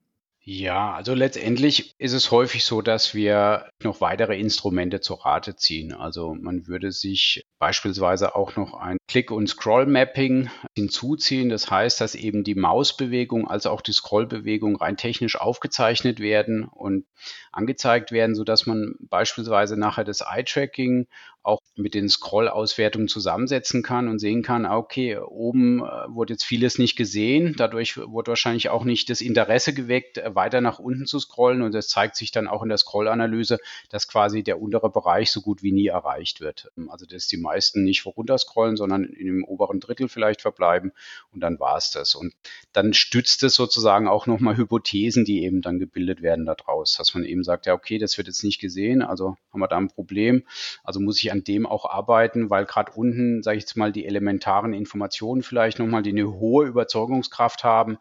[0.42, 5.94] Ja, also letztendlich ist es häufig so, dass wir noch weitere Instrumente zur Rate ziehen.
[5.94, 11.50] Also man würde sich beispielsweise auch noch ein Click- und Scroll-Mapping hinzuziehen.
[11.50, 17.06] Das heißt, dass eben die Mausbewegung als auch die Scrollbewegung rein technisch aufgezeichnet werden und
[17.52, 21.08] angezeigt werden, sodass man beispielsweise nachher das Eye-Tracking
[21.44, 26.44] auch mit den Scroll-Auswertungen zusammensetzen kann und sehen kann, ah, okay, oben äh, wurde jetzt
[26.44, 31.06] vieles nicht gesehen, dadurch wurde wahrscheinlich auch nicht das Interesse geweckt, äh, weiter nach unten
[31.06, 33.60] zu scrollen und das zeigt sich dann auch in der Scroll-Analyse,
[33.90, 36.72] dass quasi der untere Bereich so gut wie nie erreicht wird.
[36.90, 40.92] Also dass die meisten nicht runterscrollen, sondern in dem oberen Drittel vielleicht verbleiben
[41.32, 42.16] und dann war es das.
[42.16, 42.34] Und
[42.74, 47.24] dann stützt es sozusagen auch nochmal Hypothesen, die eben dann gebildet werden daraus, dass man
[47.24, 50.44] eben sagt, ja, okay, das wird jetzt nicht gesehen, also haben wir da ein Problem,
[50.84, 54.06] also muss ich an dem auch arbeiten, weil gerade unten, sage ich jetzt mal, die
[54.06, 57.98] elementaren Informationen vielleicht nochmal, die eine hohe Überzeugungskraft haben,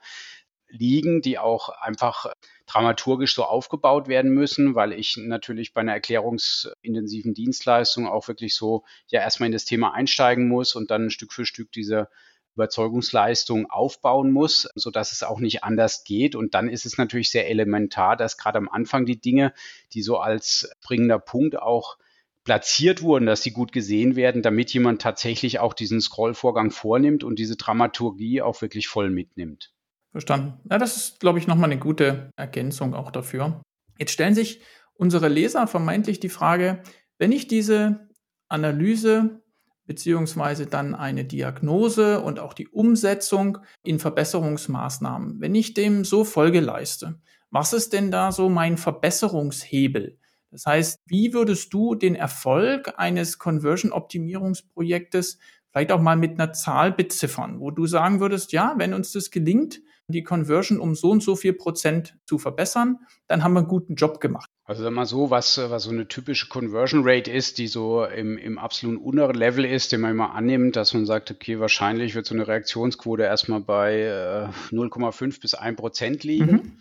[0.69, 2.27] liegen, die auch einfach
[2.67, 8.85] dramaturgisch so aufgebaut werden müssen, weil ich natürlich bei einer erklärungsintensiven Dienstleistung auch wirklich so
[9.09, 12.09] ja erstmal in das Thema einsteigen muss und dann Stück für Stück diese
[12.57, 16.35] Überzeugungsleistung aufbauen muss, so dass es auch nicht anders geht.
[16.35, 19.53] Und dann ist es natürlich sehr elementar, dass gerade am Anfang die Dinge,
[19.93, 21.99] die so als bringender Punkt auch
[22.47, 27.41] platziert wurden, dass sie gut gesehen werden, damit jemand tatsächlich auch diesen Scrollvorgang vornimmt und
[27.41, 29.73] diese Dramaturgie auch wirklich voll mitnimmt.
[30.13, 30.61] Verstanden.
[30.71, 33.61] Ja, das ist, glaube ich, nochmal eine gute Ergänzung auch dafür.
[33.99, 34.63] Jetzt stellen sich
[34.95, 36.85] unsere Leser vermeintlich die Frage,
[37.19, 38.09] wenn ich diese
[38.49, 39.43] Analyse
[39.85, 46.61] beziehungsweise dann eine Diagnose und auch die Umsetzung in Verbesserungsmaßnahmen, wenn ich dem so Folge
[46.61, 47.21] leiste,
[47.51, 50.21] was ist denn da so mein Verbesserungshebel?
[50.51, 55.39] Das heißt, wie würdest du den Erfolg eines Conversion-Optimierungsprojektes
[55.71, 59.31] vielleicht auch mal mit einer Zahl beziffern, wo du sagen würdest, ja, wenn uns das
[59.31, 63.69] gelingt, die Conversion um so und so viel Prozent zu verbessern, dann haben wir einen
[63.69, 64.49] guten Job gemacht.
[64.65, 68.39] Also sag mal so, was, was so eine typische Conversion Rate ist, die so im,
[68.39, 72.27] im absoluten unteren Level ist, den man immer annimmt, dass man sagt, okay, wahrscheinlich wird
[72.27, 76.53] so eine Reaktionsquote erstmal bei äh, 0,5 bis 1 Prozent liegen.
[76.53, 76.79] Mhm.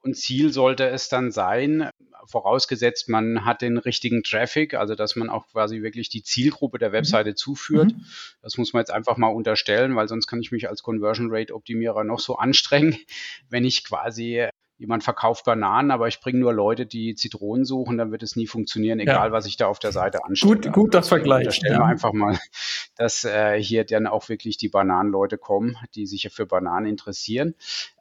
[0.00, 1.90] Und Ziel sollte es dann sein,
[2.26, 6.90] vorausgesetzt, man hat den richtigen Traffic, also dass man auch quasi wirklich die Zielgruppe der
[6.90, 6.94] mhm.
[6.94, 7.36] Webseite mhm.
[7.36, 7.94] zuführt.
[8.42, 11.54] Das muss man jetzt einfach mal unterstellen, weil sonst kann ich mich als Conversion Rate
[11.54, 12.96] Optimierer noch so anstrengen,
[13.48, 14.48] wenn ich quasi
[14.78, 18.46] jemand verkauft Bananen, aber ich bringe nur Leute, die Zitronen suchen, dann wird es nie
[18.46, 19.32] funktionieren, egal ja.
[19.32, 20.54] was ich da auf der Seite anstelle.
[20.54, 21.54] Gut, gut das Vergleich.
[21.54, 21.80] Stellen ja.
[21.80, 22.38] wir einfach mal,
[22.96, 27.54] dass äh, hier dann auch wirklich die Bananenleute kommen, die sich für Bananen interessieren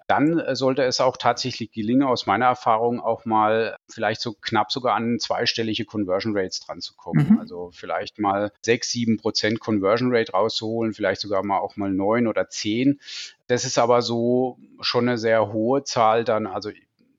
[0.08, 4.72] dann äh, sollte es auch tatsächlich gelingen, aus meiner Erfahrung auch mal vielleicht so knapp
[4.72, 7.32] sogar an zweistellige Conversion Rates dran zu kommen.
[7.32, 7.40] Mhm.
[7.40, 12.28] Also vielleicht mal sechs, sieben Prozent Conversion Rate rauszuholen, vielleicht sogar mal auch mal neun
[12.28, 13.00] oder zehn.
[13.48, 16.48] Das ist aber so schon eine sehr hohe Zahl dann.
[16.48, 16.70] Also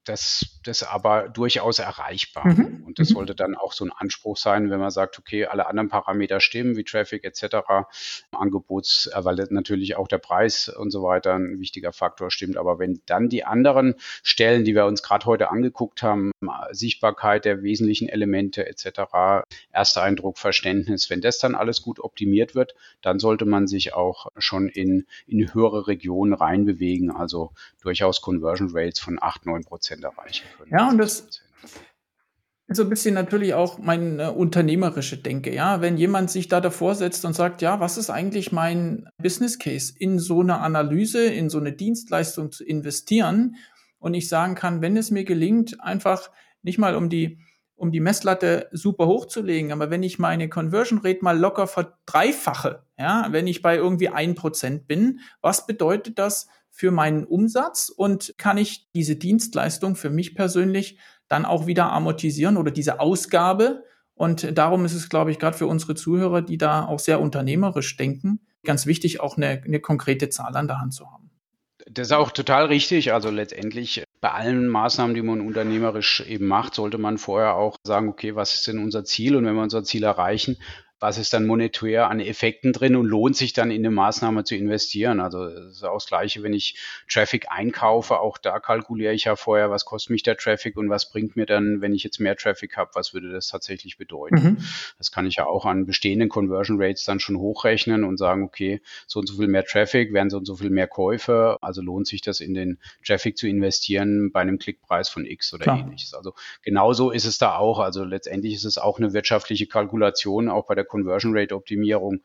[0.06, 2.46] das, das aber durchaus erreichbar.
[2.46, 2.84] Mhm.
[2.86, 3.14] Und das mhm.
[3.14, 6.76] sollte dann auch so ein Anspruch sein, wenn man sagt, okay, alle anderen Parameter stimmen,
[6.76, 7.56] wie Traffic etc.,
[8.32, 12.56] Angebots, weil natürlich auch der Preis und so weiter ein wichtiger Faktor stimmt.
[12.56, 16.30] Aber wenn dann die anderen Stellen, die wir uns gerade heute angeguckt haben,
[16.70, 22.74] Sichtbarkeit der wesentlichen Elemente etc., erster Eindruck, Verständnis, wenn das dann alles gut optimiert wird,
[23.02, 27.50] dann sollte man sich auch schon in, in höhere Regionen reinbewegen, also
[27.82, 30.70] durchaus Conversion Rates von 8, 9 Prozent Prozent erreichen können.
[30.70, 31.20] Ja, und das
[32.68, 35.54] ist so ein bisschen natürlich auch meine unternehmerische Denke.
[35.54, 39.58] Ja, wenn jemand sich da davor setzt und sagt, ja, was ist eigentlich mein Business
[39.58, 43.56] Case, in so eine Analyse, in so eine Dienstleistung zu investieren
[43.98, 46.30] und ich sagen kann, wenn es mir gelingt, einfach
[46.62, 47.38] nicht mal um die
[47.78, 53.26] um die Messlatte super hochzulegen, aber wenn ich meine Conversion Rate mal locker verdreifache, ja,
[53.32, 58.58] wenn ich bei irgendwie ein Prozent bin, was bedeutet das für meinen Umsatz und kann
[58.58, 63.82] ich diese Dienstleistung für mich persönlich dann auch wieder amortisieren oder diese Ausgabe.
[64.14, 67.96] Und darum ist es, glaube ich, gerade für unsere Zuhörer, die da auch sehr unternehmerisch
[67.96, 71.30] denken, ganz wichtig, auch eine, eine konkrete Zahl an der Hand zu haben.
[71.90, 73.14] Das ist auch total richtig.
[73.14, 78.08] Also letztendlich bei allen Maßnahmen, die man unternehmerisch eben macht, sollte man vorher auch sagen,
[78.08, 79.34] okay, was ist denn unser Ziel?
[79.34, 80.58] Und wenn wir unser Ziel erreichen,
[80.98, 84.56] was ist dann monetär an Effekten drin und lohnt sich dann in eine Maßnahme zu
[84.56, 85.20] investieren.
[85.20, 86.78] Also das ist auch das Gleiche, wenn ich
[87.08, 91.10] Traffic einkaufe, auch da kalkuliere ich ja vorher, was kostet mich der Traffic und was
[91.10, 94.34] bringt mir dann, wenn ich jetzt mehr Traffic habe, was würde das tatsächlich bedeuten.
[94.36, 94.56] Mhm.
[94.96, 98.80] Das kann ich ja auch an bestehenden Conversion Rates dann schon hochrechnen und sagen, okay,
[99.06, 102.06] so und so viel mehr Traffic, werden so und so viel mehr Käufe, also lohnt
[102.06, 105.80] sich das in den Traffic zu investieren bei einem Klickpreis von X oder Klar.
[105.80, 106.14] ähnliches.
[106.14, 106.32] Also
[106.62, 107.80] genauso ist es da auch.
[107.80, 112.20] Also letztendlich ist es auch eine wirtschaftliche Kalkulation, auch bei der Conversion Rate Optimierung,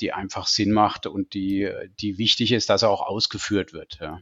[0.00, 3.98] die einfach Sinn macht und die, die wichtig ist, dass er auch ausgeführt wird.
[4.00, 4.20] Ja.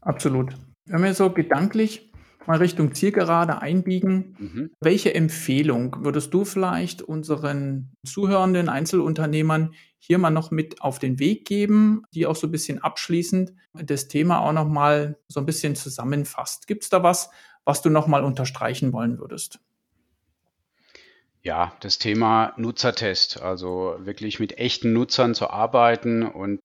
[0.00, 0.54] Absolut.
[0.86, 2.10] Wenn wir so gedanklich
[2.46, 4.70] mal Richtung Zielgerade einbiegen, mhm.
[4.80, 11.46] welche Empfehlung würdest du vielleicht unseren zuhörenden Einzelunternehmern hier mal noch mit auf den Weg
[11.46, 15.76] geben, die auch so ein bisschen abschließend das Thema auch noch mal so ein bisschen
[15.76, 16.66] zusammenfasst?
[16.66, 17.30] Gibt es da was,
[17.64, 19.60] was du noch mal unterstreichen wollen würdest?
[21.42, 26.60] Ja, das Thema Nutzertest, also wirklich mit echten Nutzern zu arbeiten und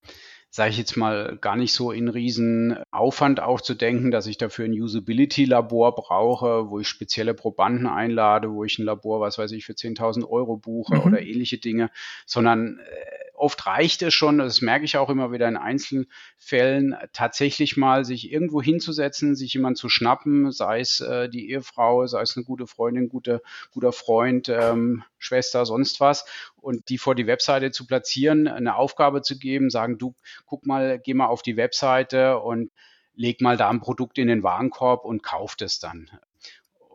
[0.56, 4.38] sage ich jetzt mal, gar nicht so in riesen Aufwand auch zu denken, dass ich
[4.38, 9.52] dafür ein Usability-Labor brauche, wo ich spezielle Probanden einlade, wo ich ein Labor, was weiß
[9.52, 11.02] ich, für 10.000 Euro buche mhm.
[11.02, 11.92] oder ähnliche Dinge,
[12.26, 17.78] sondern äh, oft reicht es schon, das merke ich auch immer wieder in Einzelfällen, tatsächlich
[17.78, 22.36] mal sich irgendwo hinzusetzen, sich jemand zu schnappen, sei es äh, die Ehefrau, sei es
[22.36, 26.26] eine gute Freundin, gute, guter Freund, ähm, Schwester, sonst was,
[26.56, 30.16] und die vor die Webseite zu platzieren, eine Aufgabe zu geben, sagen, du,
[30.46, 32.72] guck mal, geh mal auf die Webseite und
[33.16, 36.10] leg mal da ein Produkt in den Warenkorb und kauft es dann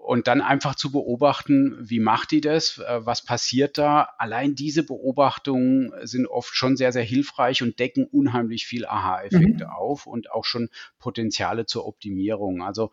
[0.03, 4.09] und dann einfach zu beobachten, wie macht die das, äh, was passiert da.
[4.19, 9.71] Allein diese Beobachtungen sind oft schon sehr, sehr hilfreich und decken unheimlich viel Aha-Effekte mhm.
[9.71, 12.63] auf und auch schon Potenziale zur Optimierung.
[12.63, 12.93] Also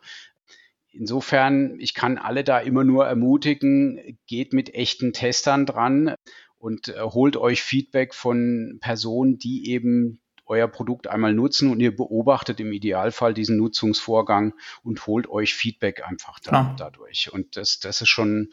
[0.92, 6.14] insofern, ich kann alle da immer nur ermutigen, geht mit echten Testern dran
[6.58, 11.94] und äh, holt euch Feedback von Personen, die eben euer Produkt einmal nutzen und ihr
[11.94, 17.32] beobachtet im Idealfall diesen Nutzungsvorgang und holt euch Feedback einfach da, dadurch.
[17.32, 18.52] Und das, das ist schon,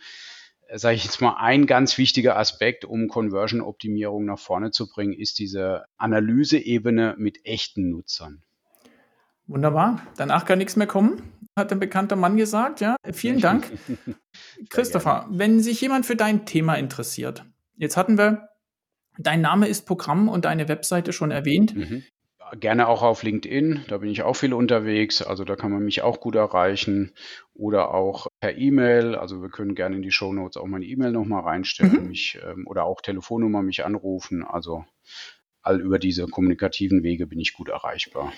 [0.74, 5.40] sage ich jetzt mal, ein ganz wichtiger Aspekt, um Conversion-Optimierung nach vorne zu bringen, ist
[5.40, 8.42] diese Analyseebene mit echten Nutzern.
[9.48, 10.02] Wunderbar.
[10.18, 11.22] Danach kann nichts mehr kommen,
[11.56, 12.82] hat ein bekannter Mann gesagt.
[12.82, 13.66] Ja, vielen Dank.
[14.70, 17.46] Christopher, wenn sich jemand für dein Thema interessiert,
[17.78, 18.50] jetzt hatten wir
[19.18, 21.76] Dein Name ist Programm und deine Webseite schon erwähnt.
[21.76, 22.04] Mhm.
[22.60, 26.04] Gerne auch auf LinkedIn, da bin ich auch viel unterwegs, also da kann man mich
[26.04, 27.12] auch gut erreichen
[27.56, 31.12] oder auch per E-Mail, also wir können gerne in die Show Notes auch meine E-Mail
[31.12, 32.08] nochmal reinstellen mhm.
[32.10, 34.86] mich, ähm, oder auch Telefonnummer mich anrufen, also
[35.64, 38.32] all über diese kommunikativen Wege bin ich gut erreichbar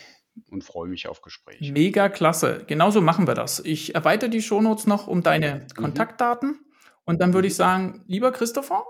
[0.49, 1.73] und freue mich auf Gespräche.
[1.73, 3.59] Mega klasse, genauso machen wir das.
[3.59, 5.81] Ich erweitere die Show Notes noch um deine mhm.
[5.81, 6.61] Kontaktdaten
[7.03, 8.85] und dann würde ich sagen, lieber Christopher,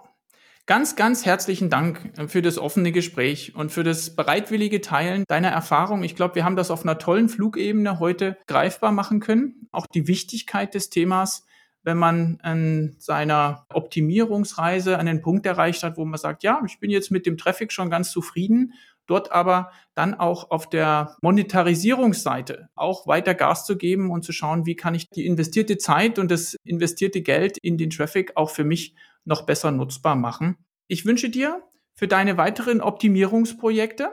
[0.68, 6.04] Ganz, ganz herzlichen Dank für das offene Gespräch und für das bereitwillige Teilen deiner Erfahrung.
[6.04, 9.70] Ich glaube, wir haben das auf einer tollen Flugebene heute greifbar machen können.
[9.72, 11.46] Auch die Wichtigkeit des Themas,
[11.84, 16.90] wenn man an seiner Optimierungsreise den Punkt erreicht hat, wo man sagt, ja, ich bin
[16.90, 18.74] jetzt mit dem Traffic schon ganz zufrieden,
[19.08, 24.66] dort aber dann auch auf der Monetarisierungsseite auch weiter Gas zu geben und zu schauen,
[24.66, 28.64] wie kann ich die investierte Zeit und das investierte Geld in den Traffic auch für
[28.64, 28.96] mich
[29.26, 30.58] noch besser nutzbar machen.
[30.88, 31.64] Ich wünsche dir
[31.96, 34.12] für deine weiteren Optimierungsprojekte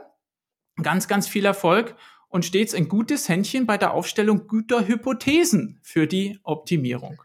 [0.82, 1.96] ganz, ganz viel Erfolg
[2.28, 7.22] und stets ein gutes Händchen bei der Aufstellung guter Hypothesen für die Optimierung.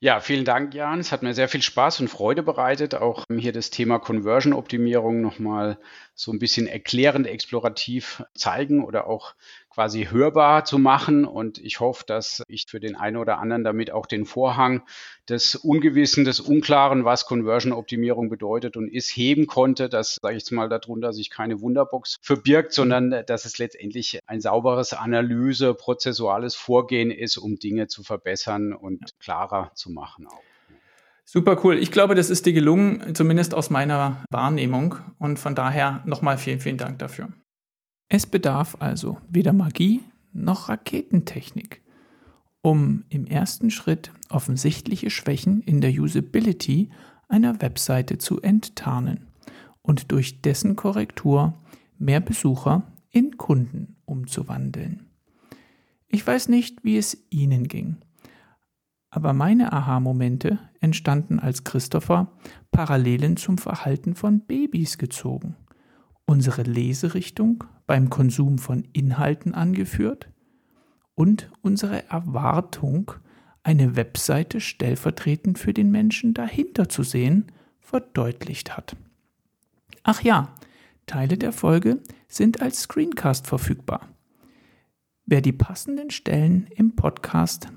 [0.00, 1.00] Ja, vielen Dank, Jan.
[1.00, 5.76] Es hat mir sehr viel Spaß und Freude bereitet, auch hier das Thema Conversion-Optimierung nochmal
[6.14, 9.34] so ein bisschen erklärend, explorativ zeigen oder auch
[9.70, 11.24] quasi hörbar zu machen.
[11.24, 14.82] Und ich hoffe, dass ich für den einen oder anderen damit auch den Vorhang
[15.28, 19.88] des Ungewissen, des Unklaren, was Conversion-Optimierung bedeutet und ist, heben konnte.
[19.88, 24.40] Das sage ich jetzt mal darunter, sich keine Wunderbox verbirgt, sondern dass es letztendlich ein
[24.40, 30.42] sauberes Analyse, prozessuales Vorgehen ist, um Dinge zu verbessern und klarer zu machen auch.
[31.30, 31.78] Super cool.
[31.78, 34.94] Ich glaube, das ist dir gelungen, zumindest aus meiner Wahrnehmung.
[35.18, 37.28] Und von daher nochmal vielen, vielen Dank dafür.
[38.08, 40.00] Es bedarf also weder Magie
[40.32, 41.82] noch Raketentechnik,
[42.62, 46.90] um im ersten Schritt offensichtliche Schwächen in der Usability
[47.28, 49.26] einer Webseite zu enttarnen
[49.82, 51.54] und durch dessen Korrektur
[51.98, 55.06] mehr Besucher in Kunden umzuwandeln.
[56.08, 57.96] Ich weiß nicht, wie es Ihnen ging,
[59.10, 62.32] aber meine Aha-Momente entstanden, als Christopher
[62.70, 65.56] Parallelen zum Verhalten von Babys gezogen,
[66.28, 70.28] unsere Leserichtung beim Konsum von Inhalten angeführt
[71.14, 73.12] und unsere Erwartung,
[73.62, 77.46] eine Webseite stellvertretend für den Menschen dahinter zu sehen,
[77.80, 78.94] verdeutlicht hat.
[80.02, 80.54] Ach ja,
[81.06, 84.06] Teile der Folge sind als Screencast verfügbar.
[85.24, 87.68] Wer die passenden Stellen im Podcast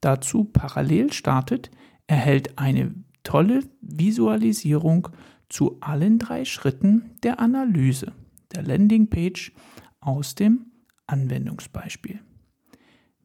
[0.00, 1.72] dazu parallel startet,
[2.06, 2.94] erhält eine
[3.24, 5.08] tolle Visualisierung
[5.48, 8.12] zu allen drei Schritten der Analyse
[8.54, 9.52] der Landingpage
[10.00, 10.66] aus dem
[11.06, 12.20] Anwendungsbeispiel.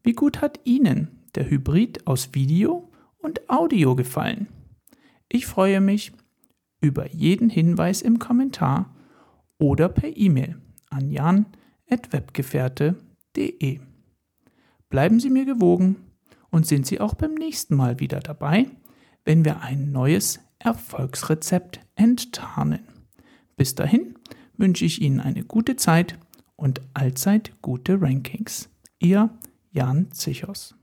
[0.03, 4.47] Wie gut hat Ihnen der Hybrid aus Video und Audio gefallen?
[5.27, 6.13] Ich freue mich
[6.81, 8.95] über jeden Hinweis im Kommentar
[9.57, 10.55] oder per E-Mail
[10.89, 13.81] an jan.webgefährte.de.
[14.89, 15.97] Bleiben Sie mir gewogen
[16.49, 18.65] und sind Sie auch beim nächsten Mal wieder dabei,
[19.25, 22.81] wenn wir ein neues Erfolgsrezept enttarnen.
[23.57, 24.15] Bis dahin
[24.57, 26.17] wünsche ich Ihnen eine gute Zeit
[26.55, 28.69] und allzeit gute Rankings.
[28.99, 29.29] Ihr
[29.71, 30.78] Jan Zichos.